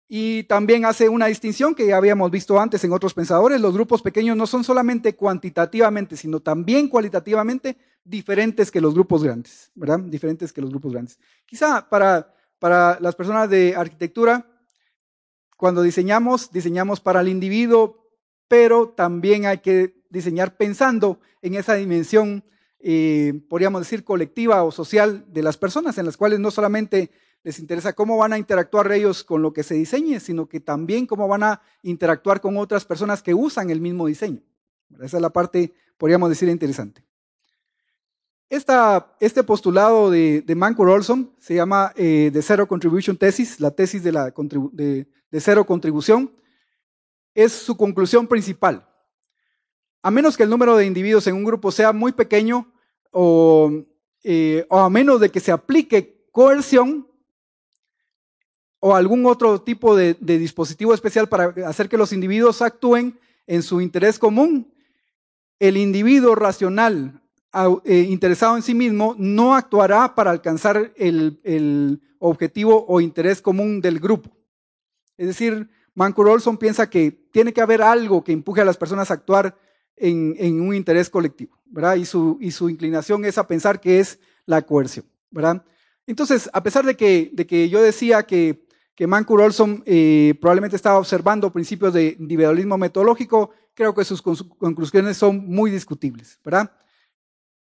Y 0.07 0.43
también 0.43 0.85
hace 0.85 1.09
una 1.09 1.27
distinción 1.27 1.75
que 1.75 1.87
ya 1.87 1.97
habíamos 1.97 2.31
visto 2.31 2.59
antes 2.59 2.83
en 2.83 2.93
otros 2.93 3.13
pensadores. 3.13 3.59
Los 3.59 3.73
grupos 3.73 4.01
pequeños 4.01 4.37
no 4.37 4.47
son 4.47 4.63
solamente 4.63 5.15
cuantitativamente, 5.15 6.15
sino 6.15 6.39
también 6.39 6.87
cualitativamente 6.87 7.77
diferentes 8.03 8.71
que 8.71 8.81
los 8.81 8.93
grupos 8.93 9.23
grandes, 9.23 9.71
¿verdad? 9.75 9.99
Diferentes 9.99 10.53
que 10.53 10.61
los 10.61 10.69
grupos 10.69 10.93
grandes. 10.93 11.19
Quizá 11.45 11.87
para, 11.89 12.33
para 12.59 12.99
las 12.99 13.15
personas 13.15 13.49
de 13.49 13.75
arquitectura 13.75 14.47
cuando 15.57 15.81
diseñamos, 15.81 16.51
diseñamos 16.51 16.99
para 16.99 17.21
el 17.21 17.29
individuo, 17.29 18.09
pero 18.47 18.89
también 18.89 19.45
hay 19.45 19.59
que 19.59 20.03
diseñar 20.09 20.57
pensando 20.57 21.19
en 21.41 21.55
esa 21.55 21.75
dimensión, 21.75 22.43
eh, 22.85 23.33
podríamos 23.47 23.81
decir, 23.81 24.03
colectiva 24.03 24.61
o 24.63 24.71
social 24.71 25.25
de 25.29 25.41
las 25.41 25.55
personas, 25.55 25.97
en 25.97 26.05
las 26.05 26.17
cuales 26.17 26.39
no 26.39 26.51
solamente 26.51 27.09
les 27.41 27.57
interesa 27.59 27.93
cómo 27.93 28.17
van 28.17 28.33
a 28.33 28.37
interactuar 28.37 28.91
ellos 28.91 29.23
con 29.23 29.41
lo 29.41 29.53
que 29.53 29.63
se 29.63 29.75
diseñe, 29.75 30.19
sino 30.19 30.47
que 30.47 30.59
también 30.59 31.05
cómo 31.05 31.27
van 31.29 31.43
a 31.43 31.61
interactuar 31.81 32.41
con 32.41 32.57
otras 32.57 32.83
personas 32.83 33.23
que 33.23 33.33
usan 33.33 33.69
el 33.69 33.79
mismo 33.79 34.05
diseño. 34.05 34.41
Esa 35.01 35.17
es 35.17 35.21
la 35.21 35.29
parte, 35.31 35.73
podríamos 35.97 36.29
decir, 36.29 36.49
interesante. 36.49 37.05
este 38.49 39.43
postulado 39.43 40.11
de, 40.11 40.41
de 40.41 40.55
Mancur 40.55 40.89
Olson 40.89 41.33
se 41.39 41.55
llama 41.55 41.93
eh, 41.95 42.29
The 42.33 42.41
Zero 42.41 42.67
Contribution 42.67 43.15
Thesis, 43.15 43.61
la 43.61 43.71
tesis 43.71 44.03
de, 44.03 44.11
la, 44.11 44.33
de, 44.73 45.07
de 45.31 45.39
cero 45.39 45.65
contribución, 45.65 46.31
es 47.33 47.53
su 47.53 47.77
conclusión 47.77 48.27
principal. 48.27 48.87
A 50.01 50.11
menos 50.11 50.35
que 50.35 50.43
el 50.43 50.49
número 50.49 50.75
de 50.75 50.85
individuos 50.85 51.25
en 51.27 51.35
un 51.35 51.45
grupo 51.45 51.71
sea 51.71 51.93
muy 51.93 52.11
pequeño 52.11 52.72
o, 53.13 53.71
eh, 54.23 54.65
a 54.69 54.89
menos 54.89 55.19
de 55.19 55.29
que 55.29 55.39
se 55.39 55.51
aplique 55.51 56.27
coerción 56.31 57.07
o 58.79 58.95
algún 58.95 59.25
otro 59.25 59.61
tipo 59.61 59.95
de, 59.95 60.15
dispositivo 60.15 60.93
especial 60.93 61.29
para 61.29 61.53
hacer 61.67 61.87
que 61.87 61.97
los 61.97 62.11
individuos 62.11 62.61
actúen 62.61 63.17
en 63.47 63.63
su 63.63 63.79
interés 63.79 64.19
común, 64.19 64.73
el 65.59 65.77
individuo 65.77 66.35
racional 66.35 67.21
eh, 67.85 68.07
interesado 68.09 68.57
en 68.57 68.63
sí 68.63 68.73
mismo 68.73 69.15
no 69.17 69.55
actuará 69.55 70.15
para 70.15 70.31
alcanzar 70.31 70.91
el 70.97 72.01
objetivo 72.19 72.85
o 72.87 72.99
interés 72.99 73.41
común 73.41 73.79
del 73.79 73.99
grupo. 73.99 74.31
Es 75.17 75.27
decir, 75.27 75.69
Mancur 75.93 76.29
Olson 76.29 76.57
piensa 76.57 76.89
que 76.89 77.11
tiene 77.11 77.53
que 77.53 77.61
haber 77.61 77.81
algo 77.81 78.23
que 78.23 78.31
empuje 78.31 78.61
a 78.61 78.65
las 78.65 78.77
personas 78.77 79.11
a 79.11 79.15
actuar 79.15 79.57
en, 79.95 80.61
un 80.61 80.75
interés 80.75 81.09
colectivo, 81.09 81.59
¿verdad? 81.65 81.95
Y 81.95 82.05
su, 82.05 82.37
y 82.41 82.51
su, 82.51 82.69
inclinación 82.69 83.25
es 83.25 83.37
a 83.37 83.47
pensar 83.47 83.79
que 83.79 83.99
es 83.99 84.19
la 84.45 84.61
coerción, 84.61 85.05
¿verdad? 85.31 85.63
Entonces, 86.05 86.49
a 86.53 86.61
pesar 86.61 86.85
de 86.85 86.95
que, 86.95 87.29
de 87.33 87.47
que 87.47 87.69
yo 87.69 87.81
decía 87.81 88.23
que, 88.23 88.65
que 88.95 89.07
Mancur 89.07 89.41
Olson 89.41 89.83
eh, 89.85 90.35
probablemente 90.39 90.75
estaba 90.75 90.99
observando 90.99 91.51
principios 91.51 91.93
de 91.93 92.15
individualismo 92.19 92.77
metodológico, 92.77 93.51
creo 93.73 93.93
que 93.93 94.03
sus 94.03 94.21
conclusiones 94.21 95.17
son 95.17 95.47
muy 95.47 95.71
discutibles, 95.71 96.39
¿verdad? 96.43 96.71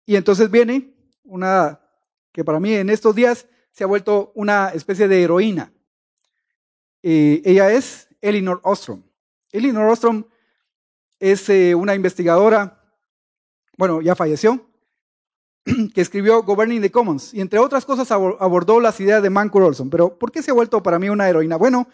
Y 0.04 0.16
entonces 0.16 0.50
viene 0.50 0.94
una 1.24 1.80
que 2.32 2.44
para 2.44 2.58
mí 2.58 2.74
en 2.74 2.90
estos 2.90 3.14
días 3.14 3.46
se 3.70 3.84
ha 3.84 3.86
vuelto 3.86 4.32
una 4.34 4.70
especie 4.70 5.06
de 5.06 5.22
heroína, 5.22 5.72
eh, 7.02 7.42
ella 7.44 7.72
es 7.72 8.08
Elinor 8.20 8.60
Ostrom. 8.62 9.02
Elinor 9.50 9.90
Ostrom 9.90 10.24
es 11.22 11.48
eh, 11.50 11.72
una 11.76 11.94
investigadora, 11.94 12.80
bueno, 13.78 14.02
ya 14.02 14.16
falleció, 14.16 14.66
que 15.94 16.00
escribió 16.00 16.42
Governing 16.42 16.82
the 16.82 16.90
Commons 16.90 17.32
y 17.32 17.40
entre 17.40 17.60
otras 17.60 17.84
cosas 17.84 18.10
abordó 18.10 18.80
las 18.80 18.98
ideas 18.98 19.22
de 19.22 19.30
Mancur 19.30 19.62
Olson. 19.62 19.88
Pero 19.88 20.18
¿por 20.18 20.32
qué 20.32 20.42
se 20.42 20.50
ha 20.50 20.54
vuelto 20.54 20.82
para 20.82 20.98
mí 20.98 21.08
una 21.08 21.28
heroína? 21.28 21.56
Bueno, 21.56 21.86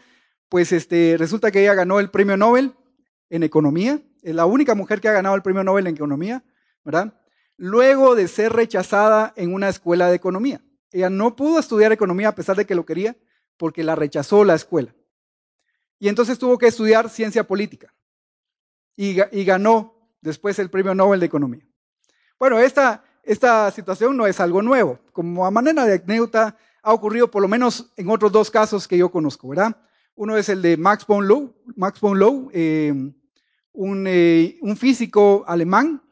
pues 0.48 0.72
este, 0.72 1.16
resulta 1.18 1.50
que 1.50 1.60
ella 1.60 1.74
ganó 1.74 2.00
el 2.00 2.08
premio 2.08 2.38
Nobel 2.38 2.72
en 3.28 3.42
economía, 3.42 4.00
es 4.22 4.34
la 4.34 4.46
única 4.46 4.74
mujer 4.74 4.98
que 4.98 5.08
ha 5.08 5.12
ganado 5.12 5.36
el 5.36 5.42
premio 5.42 5.62
Nobel 5.62 5.86
en 5.86 5.94
economía, 5.94 6.42
¿verdad? 6.82 7.20
Luego 7.58 8.14
de 8.14 8.28
ser 8.28 8.54
rechazada 8.54 9.34
en 9.36 9.52
una 9.52 9.68
escuela 9.68 10.08
de 10.08 10.16
economía. 10.16 10.62
Ella 10.90 11.10
no 11.10 11.36
pudo 11.36 11.58
estudiar 11.58 11.92
economía 11.92 12.28
a 12.28 12.34
pesar 12.34 12.56
de 12.56 12.64
que 12.64 12.74
lo 12.74 12.86
quería 12.86 13.14
porque 13.58 13.84
la 13.84 13.94
rechazó 13.94 14.42
la 14.42 14.54
escuela. 14.54 14.94
Y 15.98 16.08
entonces 16.08 16.38
tuvo 16.38 16.56
que 16.56 16.68
estudiar 16.68 17.10
ciencia 17.10 17.46
política. 17.46 17.92
Y, 19.00 19.44
ganó 19.44 19.94
después 20.20 20.58
el 20.58 20.70
premio 20.70 20.92
Nobel 20.92 21.20
de 21.20 21.26
Economía. 21.26 21.62
Bueno, 22.36 22.58
esta, 22.58 23.04
esta 23.22 23.70
situación 23.70 24.16
no 24.16 24.26
es 24.26 24.40
algo 24.40 24.60
nuevo. 24.60 24.98
Como 25.12 25.46
a 25.46 25.52
manera 25.52 25.86
de 25.86 26.02
anécdota, 26.04 26.56
ha 26.82 26.92
ocurrido 26.92 27.30
por 27.30 27.40
lo 27.40 27.46
menos 27.46 27.92
en 27.96 28.10
otros 28.10 28.32
dos 28.32 28.50
casos 28.50 28.88
que 28.88 28.98
yo 28.98 29.08
conozco, 29.08 29.46
¿verdad? 29.50 29.76
Uno 30.16 30.36
es 30.36 30.48
el 30.48 30.62
de 30.62 30.76
Max 30.76 31.06
von 31.06 31.54
Max 31.76 32.00
von 32.00 32.50
eh, 32.52 32.92
un, 33.72 34.04
eh, 34.08 34.58
un, 34.62 34.76
físico 34.76 35.44
alemán, 35.46 36.02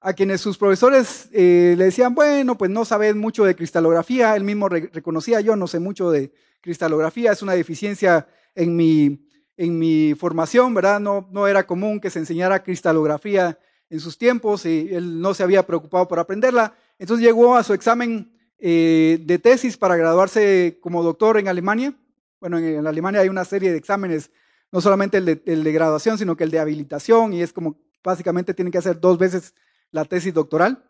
a 0.00 0.12
quienes 0.12 0.40
sus 0.40 0.56
profesores 0.56 1.28
le 1.32 1.74
decían, 1.74 2.14
bueno, 2.14 2.56
pues 2.56 2.70
no 2.70 2.84
sabes 2.84 3.16
mucho 3.16 3.44
de 3.44 3.56
cristalografía, 3.56 4.36
él 4.36 4.44
mismo 4.44 4.68
reconocía, 4.68 5.40
yo 5.40 5.56
no 5.56 5.66
sé 5.66 5.80
mucho 5.80 6.12
de 6.12 6.32
cristalografía, 6.60 7.32
es 7.32 7.42
una 7.42 7.54
deficiencia 7.54 8.28
en 8.54 8.76
mi, 8.76 9.26
en 9.62 9.78
mi 9.78 10.14
formación, 10.14 10.74
¿verdad? 10.74 10.98
No, 10.98 11.28
no 11.30 11.46
era 11.46 11.66
común 11.66 12.00
que 12.00 12.10
se 12.10 12.18
enseñara 12.18 12.64
cristalografía 12.64 13.56
en 13.88 14.00
sus 14.00 14.18
tiempos 14.18 14.66
y 14.66 14.88
él 14.92 15.20
no 15.20 15.34
se 15.34 15.44
había 15.44 15.64
preocupado 15.64 16.08
por 16.08 16.18
aprenderla. 16.18 16.74
Entonces 16.98 17.24
llegó 17.24 17.54
a 17.54 17.62
su 17.62 17.72
examen 17.72 18.32
eh, 18.58 19.18
de 19.22 19.38
tesis 19.38 19.76
para 19.76 19.94
graduarse 19.96 20.78
como 20.80 21.04
doctor 21.04 21.38
en 21.38 21.46
Alemania. 21.46 21.94
Bueno, 22.40 22.58
en, 22.58 22.84
Alemania 22.88 23.20
hay 23.20 23.28
una 23.28 23.44
serie 23.44 23.70
de 23.70 23.78
exámenes, 23.78 24.32
no 24.72 24.80
solamente 24.80 25.18
el 25.18 25.24
de, 25.44 25.72
graduación, 25.72 26.18
sino 26.18 26.36
que 26.36 26.42
el 26.42 26.50
de 26.50 26.58
habilitación, 26.58 27.32
y 27.32 27.42
es 27.42 27.52
como 27.52 27.78
básicamente 28.02 28.54
tienen 28.54 28.72
que 28.72 28.78
hacer 28.78 28.98
dos 28.98 29.16
veces 29.16 29.54
la 29.92 30.04
tesis 30.04 30.34
doctoral. 30.34 30.82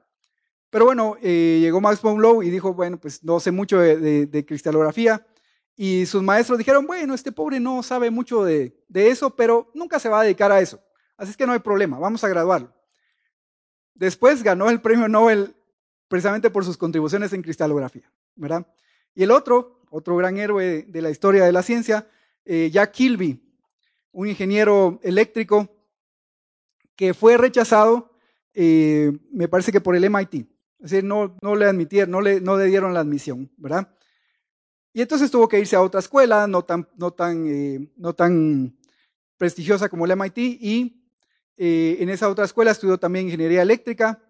Pero 0.70 0.86
bueno, 0.86 1.16
eh, 1.20 1.58
llegó 1.60 1.82
Max 1.82 2.00
von 2.00 2.22
Lowe 2.22 2.42
y 2.42 2.48
dijo, 2.48 2.72
bueno, 2.72 2.98
pues 2.98 3.22
no 3.22 3.38
sé 3.38 3.50
mucho 3.50 3.80
de, 3.80 4.44
cristalografía. 4.46 5.26
Y 5.76 6.06
sus 6.06 6.22
maestros 6.22 6.58
dijeron, 6.58 6.86
bueno, 6.86 7.14
este 7.14 7.32
pobre 7.32 7.58
no 7.58 7.82
sabe 7.82 8.10
mucho 8.10 8.44
de, 8.44 8.76
de, 8.88 9.08
eso, 9.08 9.34
pero 9.34 9.70
nunca 9.74 9.98
se 9.98 10.08
va 10.08 10.20
a 10.20 10.24
dedicar 10.24 10.52
a 10.52 10.60
eso. 10.60 10.80
Así 11.16 11.30
es 11.30 11.36
que 11.36 11.46
no 11.46 11.52
hay 11.52 11.60
problema, 11.60 11.98
vamos 11.98 12.22
a 12.24 12.28
graduarlo. 12.28 12.72
Después 13.94 14.42
ganó 14.42 14.70
el 14.70 14.80
premio 14.80 15.08
Nobel 15.08 15.54
precisamente 16.08 16.50
por 16.50 16.64
sus 16.64 16.76
contribuciones 16.76 17.32
en 17.32 17.42
cristalografía, 17.42 18.10
¿verdad? 18.34 18.66
Y 19.14 19.22
el 19.22 19.30
otro, 19.30 19.82
otro 19.90 20.16
gran 20.16 20.36
héroe 20.36 20.84
de 20.88 21.02
la 21.02 21.10
historia 21.10 21.44
de 21.44 21.52
la 21.52 21.62
ciencia, 21.62 22.06
eh, 22.44 22.70
Jack 22.70 22.92
Kilby, 22.92 23.40
un 24.12 24.28
ingeniero 24.28 25.00
eléctrico 25.02 25.68
que 26.96 27.14
fue 27.14 27.36
rechazado, 27.36 28.12
eh, 28.54 29.12
me 29.30 29.48
parece 29.48 29.72
que 29.72 29.80
por 29.80 29.96
el 29.96 30.08
MIT. 30.08 30.34
Es 30.34 30.90
decir, 30.90 31.04
no, 31.04 31.36
no 31.40 31.54
le 31.54 31.66
admitieron, 31.66 32.10
no 32.10 32.20
le, 32.20 32.40
no 32.40 32.56
le 32.56 32.66
dieron 32.66 32.92
la 32.92 33.00
admisión, 33.00 33.50
¿verdad? 33.56 33.94
Y 34.92 35.00
entonces 35.00 35.30
tuvo 35.30 35.48
que 35.48 35.58
irse 35.58 35.74
a 35.74 35.80
otra 35.80 36.00
escuela, 36.00 36.46
no 36.46 36.62
tan, 36.62 36.86
no 36.96 37.12
tan, 37.12 37.46
eh, 37.46 37.90
no 37.96 38.14
tan 38.14 38.76
prestigiosa 39.38 39.88
como 39.88 40.04
el 40.04 40.12
MIT, 40.12 40.38
y 40.38 41.02
eh, 41.56 41.96
en 42.00 42.10
esa 42.10 42.28
otra 42.28 42.44
escuela 42.44 42.70
estudió 42.70 42.98
también 42.98 43.26
ingeniería 43.26 43.62
eléctrica 43.62 44.22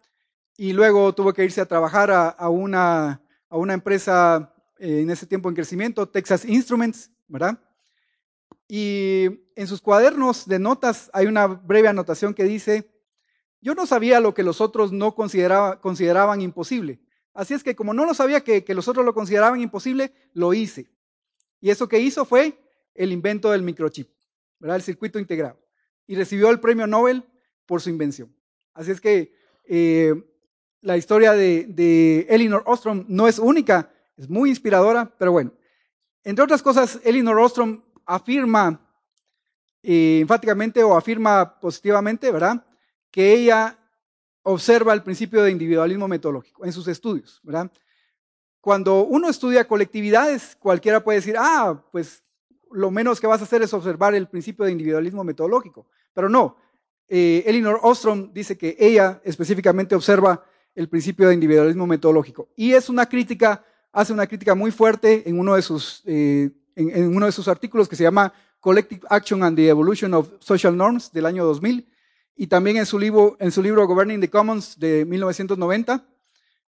y 0.57 0.73
luego 0.73 1.15
tuvo 1.15 1.33
que 1.33 1.45
irse 1.45 1.61
a 1.61 1.67
trabajar 1.67 2.11
a, 2.11 2.49
una, 2.49 3.23
a 3.49 3.57
una, 3.57 3.75
empresa 3.75 4.55
eh, 4.79 5.01
en 5.01 5.11
ese 5.11 5.27
tiempo 5.27 5.49
en 5.49 5.55
crecimiento, 5.55 6.09
Texas 6.09 6.45
Instruments, 6.45 7.11
¿verdad? 7.27 7.59
Y 8.69 9.27
en 9.57 9.67
sus 9.67 9.81
cuadernos 9.81 10.47
de 10.47 10.59
notas 10.59 11.11
hay 11.13 11.27
una 11.27 11.47
breve 11.47 11.89
anotación 11.89 12.35
que 12.35 12.45
dice, 12.45 12.91
yo 13.61 13.75
no 13.75 13.87
sabía 13.87 14.21
lo 14.21 14.35
que 14.35 14.43
los 14.43 14.61
otros 14.61 14.93
no 14.93 15.15
consideraban 15.15 16.41
imposible. 16.41 17.01
Así 17.35 17.55
es 17.55 17.63
que 17.63 17.75
como 17.75 17.95
no 17.95 18.05
lo 18.05 18.15
sabía 18.15 18.43
que, 18.43 18.65
que 18.65 18.75
los 18.75 18.89
otros 18.89 19.05
lo 19.05 19.15
consideraban 19.15 19.61
imposible, 19.61 20.13
lo 20.35 20.53
hice. 20.53 20.91
Y 21.61 21.71
eso 21.71 21.89
que 21.89 22.01
hizo 22.01 22.25
fue 22.25 22.59
el 22.95 23.13
invento 23.13 23.51
del 23.51 23.63
microchip, 23.63 24.11
¿verdad? 24.59 24.77
El 24.77 24.83
circuito 24.83 25.19
integrado 25.19 25.63
y 26.07 26.15
recibió 26.15 26.51
el 26.51 26.61
premio 26.61 26.87
Nobel 26.87 27.25
por 27.67 27.81
su 27.81 27.91
invención. 27.91 28.35
Así 28.75 28.91
es 28.91 29.01
que 29.01 29.35
eh, 29.65 30.15
la 30.81 30.97
historia 30.97 31.33
de, 31.33 32.27
Elinor 32.29 32.63
Ostrom 32.67 33.05
no 33.09 33.29
es 33.29 33.39
única, 33.39 33.91
es 34.17 34.29
muy 34.29 34.51
inspiradora, 34.51 35.11
pero 35.19 35.33
bueno. 35.33 35.53
Entre 36.25 36.45
otras 36.45 36.63
cosas, 36.63 37.01
Elinor 37.05 37.39
Ostrom 37.39 37.83
afirma 38.07 38.81
eh, 39.83 40.19
enfáticamente 40.21 40.83
o 40.83 40.97
afirma 40.97 41.59
positivamente, 41.61 42.31
¿verdad? 42.31 42.65
Que 43.11 43.33
ella 43.33 43.79
observa 44.43 44.93
el 44.93 45.03
principio 45.03 45.43
de 45.43 45.51
individualismo 45.51 46.09
metodológico 46.09 46.65
en 46.65 46.73
sus 46.73 46.89
estudios. 46.89 47.41
Cuando 48.61 49.05
uno 49.05 49.29
estudia 49.29 49.67
colectividades, 49.67 50.57
cualquiera 50.59 51.03
puede 51.03 51.19
decir, 51.19 51.37
ah, 51.39 51.83
pues 51.91 52.23
lo 52.71 52.91
menos 52.91 53.21
que 53.21 53.27
vas 53.27 53.41
a 53.41 53.45
hacer 53.45 53.63
es 53.63 53.75
observar 53.75 54.15
el 54.15 54.29
principio 54.29 54.65
de 54.65 54.73
individualismo 54.73 55.25
metodológico. 55.25 55.87
Pero 56.15 56.29
no, 56.29 56.57
eh, 57.09 57.45
Elinor 57.47 57.81
Ostrom 57.83 58.33
dice 58.33 58.57
que 58.57 58.77
ella 58.79 59.21
específicamente 59.25 59.95
observa 59.95 60.45
el 60.75 60.89
principio 60.89 61.29
de 61.29 61.35
individualismo 61.35 61.87
metodológico. 61.87 62.49
Y 62.57 62.73
es 62.73 62.89
una 62.89 63.07
crítica, 63.07 63.65
hace 63.93 64.13
una 64.13 64.27
crítica 64.27 64.55
muy 64.55 64.71
fuerte 64.71 65.29
en 65.29 65.39
uno 65.39 65.55
de 65.55 65.63
sus, 65.63 66.03
eh, 66.07 66.51
en, 66.75 67.15
uno 67.15 67.27
de 67.27 67.33
sus 67.33 67.49
artículos 67.49 67.89
que 67.89 67.97
se 67.97 68.05
llama 68.05 68.33
Collective 68.61 69.03
Action 69.11 69.43
and 69.43 69.57
the 69.57 69.69
Evolution 69.69 70.15
of 70.15 70.31
Social 70.41 70.77
Norms 70.77 71.13
del 71.13 71.27
año 71.27 71.45
2000 71.45 71.92
y 72.37 72.47
también 72.47 72.77
en 72.77 72.87
su 72.87 72.99
libro, 72.99 73.37
en 73.39 73.53
su 73.53 73.63
libro 73.63 73.87
Governing 73.87 74.21
the 74.21 74.31
Commons 74.31 74.79
de 74.79 75.05
1990. 75.05 76.07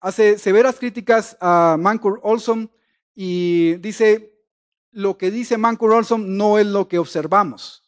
Hace 0.00 0.38
severas 0.38 0.78
críticas 0.78 1.36
a 1.40 1.76
Mancur 1.78 2.20
Olson 2.22 2.70
y 3.14 3.74
dice 3.76 4.30
lo 4.92 5.18
que 5.18 5.30
dice 5.30 5.58
Mancur 5.58 5.92
Olson 5.92 6.36
no 6.36 6.58
es 6.58 6.66
lo 6.66 6.88
que 6.88 6.98
observamos. 6.98 7.82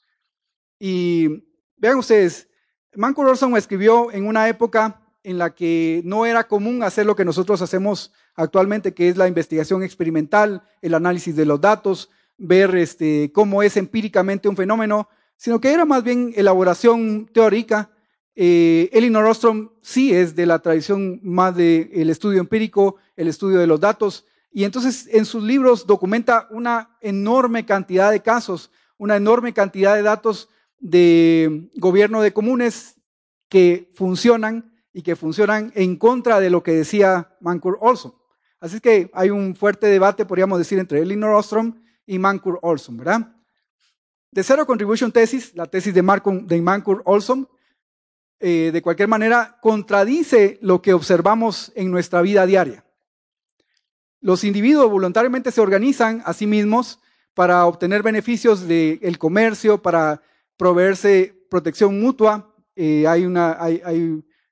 Y 0.78 1.44
vean 1.76 1.98
ustedes, 1.98 2.48
Mancur 2.94 3.28
Olson 3.28 3.56
escribió 3.56 4.12
en 4.12 4.26
una 4.26 4.48
época 4.48 5.00
en 5.22 5.38
la 5.38 5.54
que 5.54 6.02
no 6.04 6.26
era 6.26 6.48
común 6.48 6.82
hacer 6.82 7.06
lo 7.06 7.16
que 7.16 7.24
nosotros 7.24 7.62
hacemos 7.62 8.12
actualmente, 8.34 8.94
que 8.94 9.08
es 9.08 9.16
la 9.16 9.28
investigación 9.28 9.82
experimental, 9.82 10.62
el 10.80 10.94
análisis 10.94 11.36
de 11.36 11.46
los 11.46 11.60
datos, 11.60 12.10
ver 12.38 12.74
este, 12.74 13.30
cómo 13.32 13.62
es 13.62 13.76
empíricamente 13.76 14.48
un 14.48 14.56
fenómeno, 14.56 15.08
sino 15.42 15.60
que 15.60 15.72
era 15.72 15.84
más 15.84 16.04
bien 16.04 16.32
elaboración 16.36 17.28
teórica. 17.32 17.90
Eh, 18.36 18.88
Elinor 18.92 19.26
Ostrom 19.26 19.70
sí 19.82 20.14
es 20.14 20.36
de 20.36 20.46
la 20.46 20.60
tradición 20.60 21.18
más 21.24 21.56
del 21.56 22.10
estudio 22.10 22.38
empírico, 22.38 22.94
el 23.16 23.26
estudio 23.26 23.58
de 23.58 23.66
los 23.66 23.80
datos, 23.80 24.24
y 24.52 24.62
entonces 24.62 25.08
en 25.10 25.24
sus 25.24 25.42
libros 25.42 25.84
documenta 25.84 26.46
una 26.50 26.96
enorme 27.00 27.66
cantidad 27.66 28.12
de 28.12 28.22
casos, 28.22 28.70
una 28.98 29.16
enorme 29.16 29.52
cantidad 29.52 29.96
de 29.96 30.02
datos 30.02 30.48
de 30.78 31.68
gobierno 31.74 32.22
de 32.22 32.32
comunes 32.32 32.94
que 33.48 33.90
funcionan 33.96 34.72
y 34.92 35.02
que 35.02 35.16
funcionan 35.16 35.72
en 35.74 35.96
contra 35.96 36.38
de 36.38 36.50
lo 36.50 36.62
que 36.62 36.70
decía 36.70 37.36
Mancur 37.40 37.78
Olson. 37.80 38.14
Así 38.60 38.78
que 38.78 39.10
hay 39.12 39.30
un 39.30 39.56
fuerte 39.56 39.88
debate, 39.88 40.24
podríamos 40.24 40.60
decir, 40.60 40.78
entre 40.78 41.00
Elinor 41.00 41.34
Ostrom 41.34 41.82
y 42.06 42.20
Mancur 42.20 42.60
Olson, 42.62 42.96
¿verdad? 42.96 43.41
De 44.32 44.42
Zero 44.42 44.64
Contribution 44.66 45.12
Thesis, 45.12 45.54
la 45.54 45.66
tesis 45.66 45.92
de, 45.92 46.00
Mancur 46.00 47.02
Olson, 47.04 47.46
eh, 48.40 48.70
de 48.72 48.80
cualquier 48.80 49.06
manera, 49.06 49.58
contradice 49.60 50.58
lo 50.62 50.80
que 50.80 50.94
observamos 50.94 51.70
en 51.74 51.90
nuestra 51.90 52.22
vida 52.22 52.46
diaria. 52.46 52.82
Los 54.22 54.44
individuos 54.44 54.90
voluntariamente 54.90 55.50
se 55.52 55.60
organizan 55.60 56.22
a 56.24 56.32
sí 56.32 56.46
mismos 56.46 56.98
para 57.34 57.66
obtener 57.66 58.02
beneficios 58.02 58.66
del 58.66 59.18
comercio, 59.18 59.82
para 59.82 60.22
proveerse 60.56 61.46
protección 61.50 62.00
mutua. 62.00 62.54
Eh, 62.74 63.06
hay 63.06 63.26
una, 63.26 63.58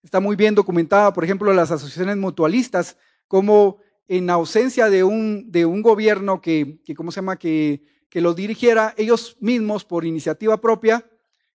está 0.02 0.20
muy 0.20 0.36
bien 0.36 0.54
documentada, 0.54 1.14
por 1.14 1.24
ejemplo, 1.24 1.54
las 1.54 1.70
asociaciones 1.70 2.18
mutualistas, 2.18 2.98
como 3.26 3.78
en 4.08 4.28
ausencia 4.28 4.90
de 4.90 5.04
un, 5.04 5.50
de 5.50 5.64
un 5.64 5.80
gobierno 5.80 6.42
que, 6.42 6.82
que, 6.84 6.94
¿cómo 6.94 7.10
se 7.12 7.22
llama?, 7.22 7.38
que, 7.38 7.82
que 8.10 8.20
los 8.20 8.36
dirigiera, 8.36 8.92
ellos 8.98 9.36
mismos, 9.40 9.84
por 9.84 10.04
iniciativa 10.04 10.60
propia, 10.60 11.06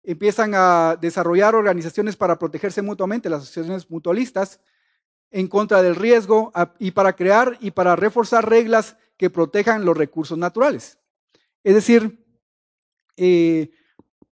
empiezan 0.02 0.52
a 0.54 0.98
desarrollar 1.00 1.54
organizaciones 1.54 2.16
para 2.16 2.38
protegerse 2.38 2.82
mutuamente, 2.82 3.30
las 3.30 3.44
asociaciones 3.44 3.88
mutualistas, 3.88 4.60
en 5.30 5.46
contra 5.46 5.80
del 5.80 5.94
riesgo 5.94 6.52
y 6.78 6.90
para 6.90 7.14
crear 7.14 7.56
y 7.60 7.70
para 7.70 7.94
reforzar 7.94 8.48
reglas 8.48 8.96
que 9.16 9.30
protejan 9.30 9.84
los 9.84 9.96
recursos 9.96 10.36
naturales. 10.36 10.98
Es 11.62 11.74
decir, 11.74 12.24
eh, 13.16 13.70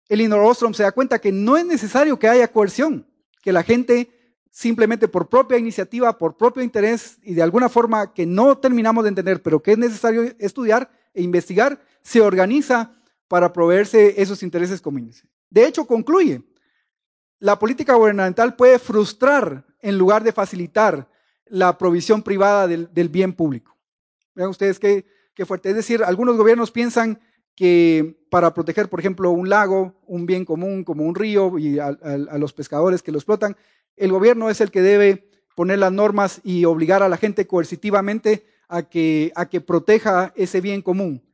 Elinor 0.08 0.40
Ostrom 0.40 0.74
se 0.74 0.82
da 0.82 0.92
cuenta 0.92 1.20
que 1.20 1.30
no 1.30 1.56
es 1.56 1.64
necesario 1.64 2.18
que 2.18 2.28
haya 2.28 2.50
coerción, 2.50 3.06
que 3.42 3.52
la 3.52 3.62
gente 3.62 4.10
simplemente 4.50 5.06
por 5.06 5.28
propia 5.28 5.58
iniciativa, 5.58 6.18
por 6.18 6.36
propio 6.36 6.64
interés 6.64 7.18
y 7.22 7.34
de 7.34 7.42
alguna 7.42 7.68
forma 7.68 8.12
que 8.12 8.26
no 8.26 8.58
terminamos 8.58 9.04
de 9.04 9.10
entender, 9.10 9.40
pero 9.40 9.62
que 9.62 9.72
es 9.72 9.78
necesario 9.78 10.34
estudiar 10.40 10.90
e 11.14 11.22
investigar, 11.22 11.80
se 12.08 12.22
organiza 12.22 12.94
para 13.28 13.52
proveerse 13.52 14.14
esos 14.16 14.42
intereses 14.42 14.80
comunes. 14.80 15.26
De 15.50 15.66
hecho, 15.66 15.86
concluye, 15.86 16.42
la 17.38 17.58
política 17.58 17.96
gubernamental 17.96 18.56
puede 18.56 18.78
frustrar 18.78 19.66
en 19.82 19.98
lugar 19.98 20.24
de 20.24 20.32
facilitar 20.32 21.06
la 21.44 21.76
provisión 21.76 22.22
privada 22.22 22.66
del, 22.66 23.08
bien 23.10 23.34
público. 23.34 23.76
Vean 24.34 24.48
ustedes 24.48 24.78
qué, 24.78 25.04
fuerte. 25.44 25.68
Es 25.68 25.76
decir, 25.76 26.02
algunos 26.02 26.38
gobiernos 26.38 26.70
piensan 26.70 27.20
que 27.54 28.18
para 28.30 28.54
proteger, 28.54 28.88
por 28.88 29.00
ejemplo, 29.00 29.30
un 29.30 29.50
lago, 29.50 30.00
un 30.06 30.24
bien 30.24 30.46
común 30.46 30.84
como 30.84 31.04
un 31.04 31.14
río 31.14 31.58
y 31.58 31.78
a, 31.78 31.90
los 32.38 32.54
pescadores 32.54 33.02
que 33.02 33.12
lo 33.12 33.18
explotan, 33.18 33.54
el 33.96 34.12
gobierno 34.12 34.48
es 34.48 34.62
el 34.62 34.70
que 34.70 34.80
debe 34.80 35.28
poner 35.54 35.78
las 35.78 35.92
normas 35.92 36.40
y 36.42 36.64
obligar 36.64 37.02
a 37.02 37.08
la 37.10 37.18
gente 37.18 37.46
coercitivamente 37.46 38.46
a 38.66 38.84
que, 38.84 39.30
a 39.36 39.46
que 39.50 39.60
proteja 39.60 40.32
ese 40.36 40.62
bien 40.62 40.80
común. 40.80 41.27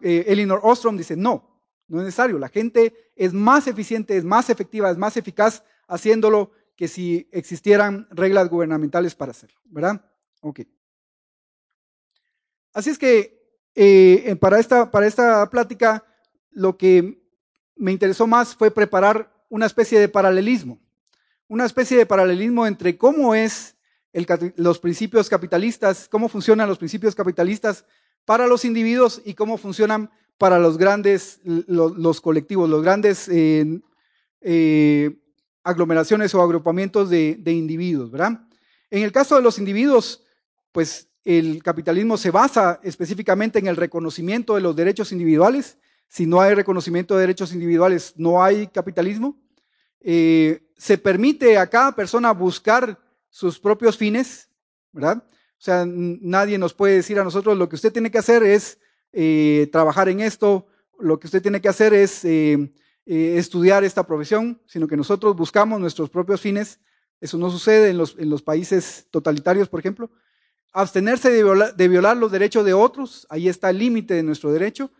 Eh, 0.00 0.24
Elinor 0.28 0.60
Ostrom 0.62 0.96
dice, 0.96 1.16
no, 1.16 1.62
No 1.88 1.98
es 1.98 2.04
necesario. 2.04 2.38
La 2.38 2.48
gente 2.48 3.12
es 3.16 3.32
más 3.32 3.66
eficiente, 3.66 4.16
es 4.16 4.24
más 4.24 4.50
efectiva, 4.50 4.90
es 4.90 4.98
más 4.98 5.16
eficaz 5.16 5.64
haciéndolo 5.88 6.52
que 6.76 6.88
si 6.88 7.28
existieran 7.32 8.08
reglas 8.10 8.48
gubernamentales 8.48 9.14
para 9.14 9.32
hacerlo, 9.32 9.60
¿verdad? 9.64 10.04
Ok. 10.40 10.60
Así 12.72 12.90
es 12.90 12.98
que 12.98 13.40
eh, 13.74 14.36
para, 14.40 14.58
esta, 14.58 14.90
para 14.90 15.06
esta 15.06 15.48
plática 15.50 16.04
lo 16.50 16.76
que 16.76 17.22
me 17.76 17.92
interesó 17.92 18.26
más 18.26 18.54
fue 18.54 18.70
preparar 18.70 19.32
una 19.48 19.66
especie 19.66 19.98
de 19.98 20.08
paralelismo, 20.08 20.80
una 21.48 21.64
especie 21.64 21.96
de 21.96 22.06
paralelismo 22.06 22.66
entre 22.66 22.96
cómo 22.96 23.34
es 23.34 23.76
los 24.56 24.78
principios 24.78 25.28
capitalistas, 25.28 26.08
cómo 26.08 26.28
funcionan 26.28 26.68
los 26.68 26.78
principios 26.78 27.14
capitalistas 27.14 27.84
para 28.24 28.46
los 28.46 28.64
individuos 28.64 29.22
y 29.24 29.34
cómo 29.34 29.58
funcionan 29.58 30.10
para 30.38 30.58
los 30.58 30.78
grandes, 30.78 31.40
los, 31.44 32.20
colectivos, 32.20 32.68
los 32.70 32.82
grandes 32.82 33.28
eh, 33.28 33.80
eh, 34.40 35.18
aglomeraciones 35.62 36.34
o 36.34 36.40
agrupamientos 36.40 37.10
de, 37.10 37.38
individuos, 37.46 38.10
¿verdad? 38.10 38.40
En 38.90 39.02
el 39.02 39.12
caso 39.12 39.36
de 39.36 39.42
los 39.42 39.58
individuos, 39.58 40.24
pues 40.72 41.08
el 41.24 41.62
capitalismo 41.62 42.16
se 42.16 42.30
basa 42.30 42.80
específicamente 42.82 43.58
en 43.58 43.66
el 43.66 43.76
reconocimiento 43.76 44.54
de 44.54 44.62
los 44.62 44.74
derechos 44.74 45.12
individuales. 45.12 45.76
Si 46.08 46.26
no 46.26 46.40
hay 46.40 46.54
reconocimiento 46.54 47.14
de 47.14 47.20
derechos 47.20 47.52
individuales, 47.52 48.14
no 48.16 48.42
hay 48.42 48.66
capitalismo. 48.68 49.38
Eh, 50.00 50.62
se 50.76 50.96
permite 50.96 51.58
a 51.58 51.68
cada 51.68 51.94
persona 51.94 52.32
buscar 52.32 52.98
sus 53.28 53.60
propios 53.60 53.96
fines, 53.98 54.48
¿verdad? 54.90 55.22
O 55.60 55.62
sea, 55.62 55.84
nadie 55.86 56.56
nos 56.56 56.72
puede 56.72 56.96
decir 56.96 57.20
a 57.20 57.24
nosotros 57.24 57.56
lo 57.58 57.68
que 57.68 57.76
usted 57.76 57.92
tiene 57.92 58.10
que 58.10 58.16
hacer 58.16 58.42
es 58.42 58.78
eh, 59.12 59.68
trabajar 59.70 60.08
en 60.08 60.20
esto, 60.20 60.66
lo 60.98 61.20
que 61.20 61.26
usted 61.26 61.42
tiene 61.42 61.60
que 61.60 61.68
hacer 61.68 61.92
es 61.92 62.24
eh, 62.24 62.72
estudiar 63.04 63.84
esta 63.84 64.06
profesión, 64.06 64.58
sino 64.66 64.88
que 64.88 64.96
nosotros 64.96 65.36
buscamos 65.36 65.78
nuestros 65.78 66.08
propios 66.08 66.40
fines. 66.40 66.80
Eso 67.20 67.36
no 67.36 67.50
sucede 67.50 67.90
en 67.90 67.98
los, 67.98 68.16
en 68.18 68.30
los 68.30 68.40
países 68.40 69.06
totalitarios, 69.10 69.68
por 69.68 69.80
ejemplo. 69.80 70.10
Abstenerse 70.72 71.30
de 71.30 71.72
de 71.76 71.88
violar 71.88 72.16
los 72.16 72.32
derechos 72.32 72.64
de 72.64 72.72
otros, 72.72 73.26
ahí 73.28 73.48
está 73.48 73.68
el 73.68 73.78
límite 73.78 74.14
de 74.14 74.22
nuestro 74.22 74.50
derecho. 74.52 74.90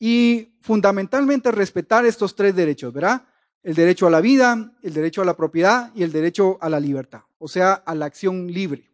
Y 0.00 0.56
fundamentalmente 0.60 1.52
respetar 1.52 2.04
estos 2.04 2.34
tres 2.34 2.56
derechos, 2.56 2.92
¿verdad? 2.92 3.22
el 3.62 3.74
derecho 3.74 4.06
a 4.06 4.10
la 4.10 4.20
vida, 4.20 4.72
el 4.82 4.94
derecho 4.94 5.22
a 5.22 5.24
la 5.24 5.36
propiedad 5.36 5.92
y 5.94 6.02
el 6.02 6.12
derecho 6.12 6.58
a 6.60 6.68
la 6.68 6.80
libertad, 6.80 7.20
o 7.38 7.48
sea, 7.48 7.74
a 7.74 7.94
la 7.94 8.06
acción 8.06 8.50
libre. 8.50 8.89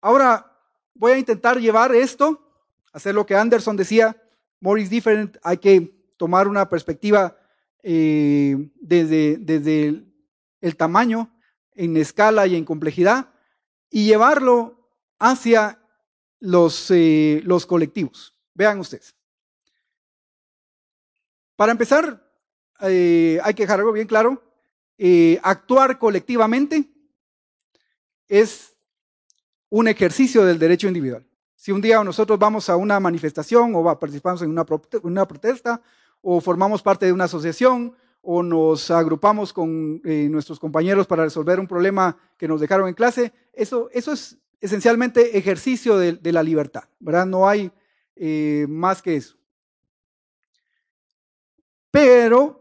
Ahora 0.00 0.56
voy 0.94 1.12
a 1.12 1.18
intentar 1.18 1.58
llevar 1.58 1.94
esto, 1.94 2.40
hacer 2.92 3.14
lo 3.14 3.26
que 3.26 3.34
Anderson 3.34 3.76
decía, 3.76 4.16
more 4.60 4.80
is 4.80 4.90
different, 4.90 5.36
hay 5.42 5.58
que 5.58 5.94
tomar 6.16 6.48
una 6.48 6.68
perspectiva 6.68 7.36
eh, 7.82 8.70
desde, 8.80 9.38
desde 9.38 10.04
el, 10.60 10.76
tamaño, 10.76 11.32
en 11.74 11.96
escala 11.96 12.46
y 12.46 12.56
en 12.56 12.64
complejidad, 12.64 13.30
y 13.90 14.06
llevarlo 14.06 14.88
hacia 15.18 15.80
los, 16.40 16.90
eh, 16.90 17.40
los 17.44 17.66
colectivos. 17.66 18.34
Vean 18.54 18.80
ustedes. 18.80 19.14
Para 21.56 21.72
empezar, 21.72 22.24
eh, 22.82 23.40
hay 23.42 23.54
que 23.54 23.64
dejar 23.64 23.80
algo 23.80 23.92
bien 23.92 24.06
claro, 24.06 24.44
actuar 25.42 25.98
colectivamente 25.98 26.90
es 28.26 28.77
un 29.70 29.88
ejercicio 29.88 30.44
del 30.44 30.58
derecho 30.58 30.88
individual. 30.88 31.24
Si 31.54 31.72
un 31.72 31.80
día 31.80 32.02
nosotros 32.04 32.38
vamos 32.38 32.68
a 32.68 32.76
una 32.76 33.00
manifestación 33.00 33.74
o 33.74 33.98
participamos 33.98 34.42
en 34.42 34.50
una, 34.50 35.26
protesta 35.26 35.80
o 36.22 36.40
formamos 36.40 36.82
parte 36.82 37.06
de 37.06 37.12
una 37.12 37.24
asociación 37.24 37.94
o 38.22 38.42
nos 38.42 38.90
agrupamos 38.90 39.52
con 39.52 40.00
eh, 40.04 40.28
nuestros 40.30 40.58
compañeros 40.60 41.06
para 41.06 41.24
resolver 41.24 41.58
un 41.58 41.66
problema 41.66 42.16
que 42.36 42.48
nos 42.48 42.60
dejaron 42.60 42.88
en 42.88 42.94
clase, 42.94 43.32
eso, 43.52 43.88
eso 43.92 44.12
es 44.12 44.38
esencialmente 44.60 45.36
ejercicio 45.38 45.98
de, 45.98 46.32
la 46.32 46.42
libertad, 46.42 46.84
¿verdad? 46.98 47.26
No 47.26 47.48
hay 47.48 47.70
más 48.68 49.00
que 49.00 49.16
eso. 49.16 49.36
Pero 51.90 52.58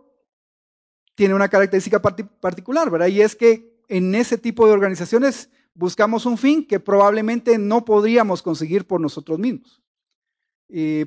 tiene 1.15 1.33
una 1.33 1.49
característica 1.49 1.99
particular, 2.01 2.89
¿verdad? 2.91 3.07
Y 3.07 3.21
es 3.21 3.35
que 3.35 3.81
en 3.87 4.13
ese 4.15 4.37
tipo 4.37 4.67
de 4.67 4.73
organizaciones 4.73 5.49
buscamos 5.77 6.25
un 6.25 6.37
fin 6.37 6.65
que 6.65 6.79
probablemente 6.79 7.57
no 7.57 7.85
podríamos 7.85 8.41
conseguir 8.41 8.85
por 8.85 8.99
nosotros 8.99 9.39
mismos. 9.39 9.81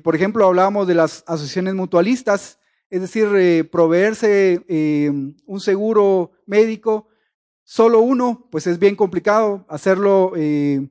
por 0.03 0.15
ejemplo, 0.15 0.45
hablábamos 0.45 0.87
de 0.87 0.95
las 0.95 1.23
asociaciones 1.27 1.75
mutualistas, 1.75 2.57
es 2.89 3.01
decir, 3.01 3.27
eh, 3.35 3.63
proveerse 3.63 4.65
eh, 4.67 5.11
un 5.45 5.59
seguro 5.59 6.31
médico, 6.45 7.07
solo 7.63 7.99
uno, 7.99 8.47
pues 8.51 8.65
es 8.67 8.79
bien 8.79 8.95
complicado. 8.95 9.65
Hacerlo 9.69 10.33
eh, 10.35 10.89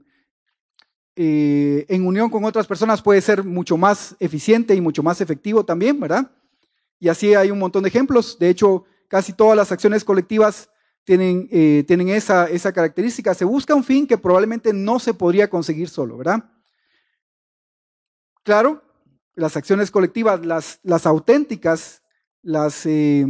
en 1.16 2.06
unión 2.06 2.30
con 2.30 2.44
otras 2.44 2.66
personas 2.66 3.02
puede 3.02 3.20
ser 3.20 3.44
mucho 3.44 3.76
más 3.76 4.16
eficiente 4.20 4.74
y 4.74 4.80
mucho 4.80 5.02
más 5.02 5.20
efectivo 5.20 5.64
también, 5.64 5.98
¿verdad? 5.98 6.30
Y 6.98 7.08
así 7.08 7.34
hay 7.34 7.50
un 7.50 7.58
montón 7.58 7.82
de 7.82 7.88
ejemplos. 7.88 8.38
De 8.38 8.48
hecho, 8.48 8.84
Casi 9.10 9.32
todas 9.32 9.56
las 9.56 9.72
acciones 9.72 10.04
colectivas 10.04 10.70
tienen, 11.04 11.48
eh, 11.50 11.84
tienen 11.86 12.08
esa, 12.08 12.48
esa 12.48 12.72
característica. 12.72 13.34
Se 13.34 13.44
busca 13.44 13.74
un 13.74 13.84
fin 13.84 14.06
que 14.06 14.18
probablemente 14.18 14.72
no 14.72 14.98
se 14.98 15.14
podría 15.14 15.50
conseguir 15.50 15.88
solo, 15.88 16.16
¿verdad? 16.16 16.44
Claro, 18.42 18.82
las 19.34 19.56
acciones 19.56 19.90
colectivas, 19.90 20.44
las, 20.44 20.80
las 20.82 21.06
auténticas, 21.06 22.02
las, 22.42 22.86
eh, 22.86 23.26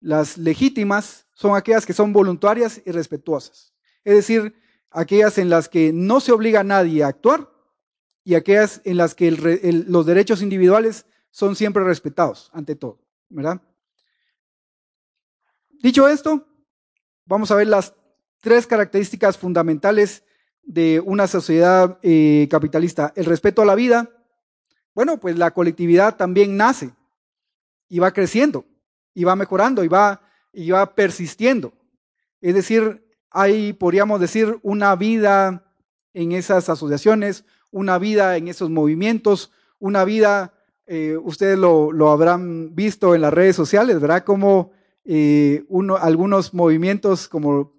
las 0.00 0.38
legítimas, 0.38 1.26
son 1.32 1.56
aquellas 1.56 1.86
que 1.86 1.92
son 1.92 2.12
voluntarias 2.12 2.80
y 2.84 2.90
respetuosas. 2.90 3.74
Es 4.04 4.14
decir, 4.14 4.54
aquellas 4.90 5.38
en 5.38 5.48
las 5.50 5.68
que 5.68 5.92
no 5.92 6.20
se 6.20 6.32
obliga 6.32 6.60
a 6.60 6.64
nadie 6.64 7.02
a 7.02 7.08
actuar 7.08 7.50
y 8.24 8.34
aquellas 8.34 8.80
en 8.84 8.96
las 8.96 9.14
que 9.14 9.30
los 9.30 10.06
derechos 10.06 10.42
individuales 10.42 11.06
son 11.30 11.56
siempre 11.56 11.82
respetados 11.82 12.50
ante 12.52 12.76
todo, 12.76 13.00
¿verdad? 13.28 13.60
Dicho 15.82 16.06
esto, 16.06 16.46
vamos 17.24 17.50
a 17.50 17.56
ver 17.56 17.66
las 17.66 17.94
tres 18.40 18.66
características 18.66 19.38
fundamentales 19.38 20.24
de 20.62 21.00
una 21.00 21.26
sociedad 21.26 21.98
eh, 22.02 22.48
capitalista. 22.50 23.12
El 23.16 23.24
respeto 23.24 23.62
a 23.62 23.66
la 23.66 23.74
vida. 23.74 24.10
Bueno, 24.94 25.18
pues 25.18 25.38
la 25.38 25.52
colectividad 25.52 26.16
también 26.16 26.56
nace 26.56 26.92
y 27.88 27.98
va 27.98 28.12
creciendo 28.12 28.66
y 29.14 29.24
va 29.24 29.36
mejorando 29.36 29.84
y 29.84 29.88
va, 29.88 30.22
y 30.52 30.70
va 30.70 30.94
persistiendo. 30.94 31.72
Es 32.40 32.54
decir, 32.54 33.06
hay, 33.30 33.72
podríamos 33.72 34.20
decir, 34.20 34.58
una 34.62 34.94
vida 34.96 35.64
en 36.12 36.32
esas 36.32 36.68
asociaciones, 36.68 37.44
una 37.70 37.98
vida 37.98 38.36
en 38.36 38.48
esos 38.48 38.68
movimientos, 38.70 39.50
una 39.78 40.04
vida, 40.04 40.52
eh, 40.86 41.16
ustedes 41.16 41.58
lo, 41.58 41.92
lo, 41.92 42.10
habrán 42.10 42.74
visto 42.74 43.14
en 43.14 43.22
las 43.22 43.32
redes 43.32 43.56
sociales, 43.56 44.00
¿verdad? 44.00 44.24
Como 44.24 44.72
uno, 45.04 45.96
algunos 45.96 46.54
movimientos 46.54 47.28
como 47.28 47.72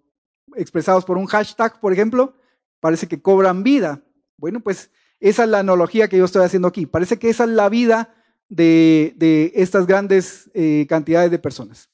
expresados 0.55 1.05
por 1.05 1.17
un 1.17 1.25
hashtag, 1.25 1.79
por 1.79 1.93
ejemplo, 1.93 2.35
parece 2.79 3.07
que 3.07 3.21
cobran 3.21 3.63
vida. 3.63 4.01
Bueno, 4.37 4.59
pues 4.59 4.91
esa 5.19 5.43
es 5.43 5.49
la 5.49 5.59
analogía 5.59 6.07
que 6.07 6.17
yo 6.17 6.25
estoy 6.25 6.43
haciendo 6.43 6.67
aquí. 6.67 6.85
Parece 6.85 7.17
que 7.17 7.29
esa 7.29 7.45
es 7.45 7.49
la 7.51 7.69
vida 7.69 8.13
de, 8.49 9.51
estas 9.55 9.87
grandes 9.87 10.51
eh, 10.53 10.85
cantidades 10.89 11.31
de 11.31 11.39
personas. 11.39 11.89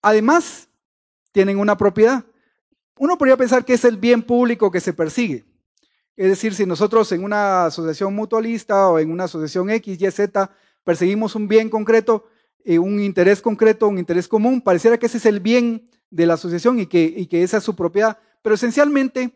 Además, 0.00 0.68
tienen 1.32 1.58
una 1.58 1.76
propiedad. 1.76 2.24
Uno 2.98 3.18
podría 3.18 3.36
pensar 3.36 3.64
que 3.64 3.74
es 3.74 3.84
el 3.84 3.96
bien 3.96 4.22
público 4.22 4.70
que 4.70 4.80
se 4.80 4.92
persigue. 4.92 5.44
Es 6.16 6.28
decir, 6.28 6.54
si 6.54 6.64
nosotros 6.64 7.12
en 7.12 7.24
una 7.24 7.66
asociación 7.66 8.14
mutualista 8.14 8.88
o 8.88 8.98
en 8.98 9.10
una 9.10 9.24
asociación 9.24 9.68
X, 9.68 10.00
Y, 10.00 10.10
Z 10.10 10.50
perseguimos 10.82 11.34
un 11.34 11.46
bien 11.46 11.68
concreto, 11.68 12.26
eh, 12.66 12.78
un 12.78 13.00
interés 13.00 13.40
concreto, 13.40 13.88
un 13.88 13.98
interés 13.98 14.28
común. 14.28 14.60
Pareciera 14.60 14.98
que 14.98 15.06
ese 15.06 15.18
es 15.18 15.26
el 15.26 15.40
bien 15.40 15.88
de 16.10 16.26
la 16.26 16.34
asociación 16.34 16.80
y 16.80 16.86
que, 16.86 17.26
que 17.28 17.42
esa 17.42 17.58
es 17.58 17.64
su 17.64 17.74
propiedad. 17.74 18.18
Pero 18.42 18.56
esencialmente, 18.56 19.32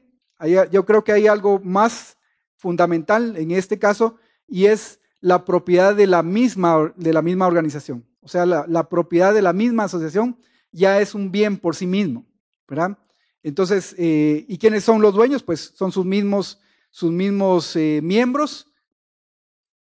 yo 0.71 0.85
creo 0.85 1.05
que 1.05 1.13
hay 1.13 1.27
algo 1.27 1.61
más 1.63 2.19
fundamental 2.57 3.37
en 3.37 3.53
este 3.53 3.79
caso 3.79 4.17
y 4.47 4.67
es 4.67 5.01
la 5.21 5.45
propiedad 5.45 5.95
de 5.95 6.07
la 6.07 6.23
misma, 6.23 6.93
de 6.97 7.13
la 7.13 7.23
misma 7.23 7.47
organización. 7.47 8.05
O 8.21 8.29
sea, 8.29 8.45
la, 8.47 8.89
propiedad 8.89 9.33
de 9.33 9.43
la 9.43 9.53
misma 9.53 9.85
asociación 9.85 10.37
ya 10.73 11.01
es 11.01 11.15
un 11.15 11.31
bien 11.31 11.57
por 11.57 11.75
sí 11.75 11.87
mismo, 11.87 12.27
¿verdad? 12.69 12.99
Entonces, 13.43 13.95
eh, 13.97 14.45
¿y 14.49 14.59
quiénes 14.59 14.85
son 14.85 15.01
los 15.01 15.15
dueños? 15.15 15.43
Pues 15.43 15.73
son 15.75 15.93
sus 15.93 16.05
mismos, 16.05 16.61
sus 16.91 17.11
mismos 17.11 17.75
eh, 17.77 18.01
miembros, 18.03 18.67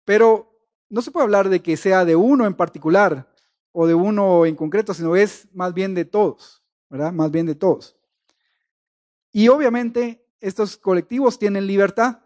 pero 0.06 0.52
no 0.90 1.02
se 1.02 1.12
puede 1.12 1.26
hablar 1.26 1.50
de 1.50 1.62
que 1.62 1.78
sea 1.78 2.06
de 2.06 2.16
uno 2.16 2.46
en 2.46 2.54
particular, 2.54 3.28
o 3.74 3.88
de 3.88 3.94
uno 3.94 4.46
en 4.46 4.56
concreto, 4.56 4.94
sino 4.94 5.18
es 5.18 5.50
más 5.54 5.74
bien 5.74 5.94
de 5.94 6.06
todos, 6.06 6.64
¿verdad? 6.90 7.12
Más 7.12 7.32
bien 7.32 7.46
de 7.46 7.56
todos. 7.56 7.98
Y 9.34 9.50
obviamente 9.50 10.26
estos 10.40 10.78
colectivos 10.78 11.40
tienen 11.40 11.68
libertad 11.68 12.20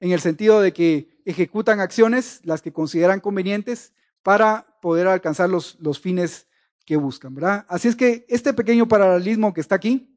en 0.00 0.10
el 0.10 0.20
sentido 0.20 0.60
de 0.60 0.72
que 0.72 1.20
ejecutan 1.24 1.80
acciones, 1.80 2.40
las 2.44 2.60
que 2.60 2.72
consideran 2.72 3.20
convenientes, 3.20 3.92
para 4.22 4.66
poder 4.82 5.06
alcanzar 5.06 5.48
los, 5.48 5.76
fines 6.00 6.46
que 6.84 6.96
buscan, 6.96 7.34
¿verdad? 7.34 7.64
Así 7.68 7.88
es 7.88 7.96
que 7.96 8.26
este 8.28 8.52
pequeño 8.52 8.88
paralelismo 8.88 9.54
que 9.54 9.60
está 9.60 9.76
aquí, 9.76 10.14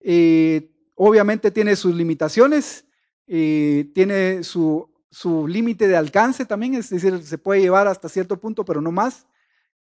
eh, 0.00 0.70
obviamente 0.94 1.50
tiene 1.50 1.76
sus 1.76 1.94
limitaciones, 1.94 2.84
eh, 3.26 3.90
tiene 3.94 4.44
su, 4.44 4.88
su 5.10 5.48
límite 5.48 5.88
de 5.88 5.96
alcance 5.96 6.44
también, 6.44 6.74
es 6.74 6.90
decir, 6.90 7.22
se 7.22 7.38
puede 7.38 7.60
llevar 7.60 7.88
hasta 7.88 8.08
cierto 8.08 8.38
punto, 8.38 8.64
pero 8.64 8.80
no 8.80 8.92
más. 8.92 9.26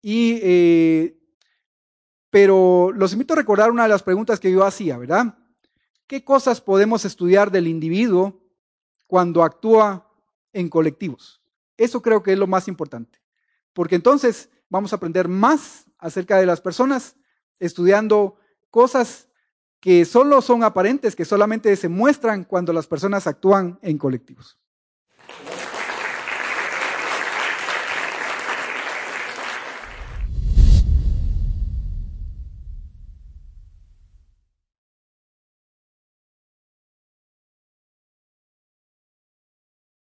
Y, 0.03 0.39
eh, 0.43 1.17
pero 2.29 2.91
los 2.93 3.13
invito 3.13 3.33
a 3.33 3.37
recordar 3.37 3.71
una 3.71 3.83
de 3.83 3.89
las 3.89 4.03
preguntas 4.03 4.39
que 4.39 4.51
yo 4.51 4.65
hacía, 4.65 4.97
¿verdad? 4.97 5.37
¿Qué 6.07 6.25
cosas 6.25 6.59
podemos 6.59 7.05
estudiar 7.05 7.49
del 7.51 7.67
individuo 7.67 8.43
cuando 9.07 9.43
actúa 9.43 10.11
en 10.51 10.67
colectivos? 10.67 11.41
Eso 11.77 12.01
creo 12.01 12.21
que 12.21 12.33
es 12.33 12.37
lo 12.37 12.47
más 12.47 12.67
importante, 12.67 13.21
porque 13.71 13.95
entonces 13.95 14.49
vamos 14.69 14.91
a 14.91 14.97
aprender 14.97 15.29
más 15.29 15.85
acerca 15.97 16.37
de 16.37 16.45
las 16.45 16.59
personas 16.59 17.15
estudiando 17.59 18.35
cosas 18.69 19.29
que 19.79 20.03
solo 20.03 20.41
son 20.41 20.63
aparentes, 20.63 21.15
que 21.15 21.25
solamente 21.25 21.73
se 21.77 21.87
muestran 21.87 22.43
cuando 22.43 22.73
las 22.73 22.87
personas 22.87 23.25
actúan 23.25 23.79
en 23.81 23.97
colectivos. 23.97 24.57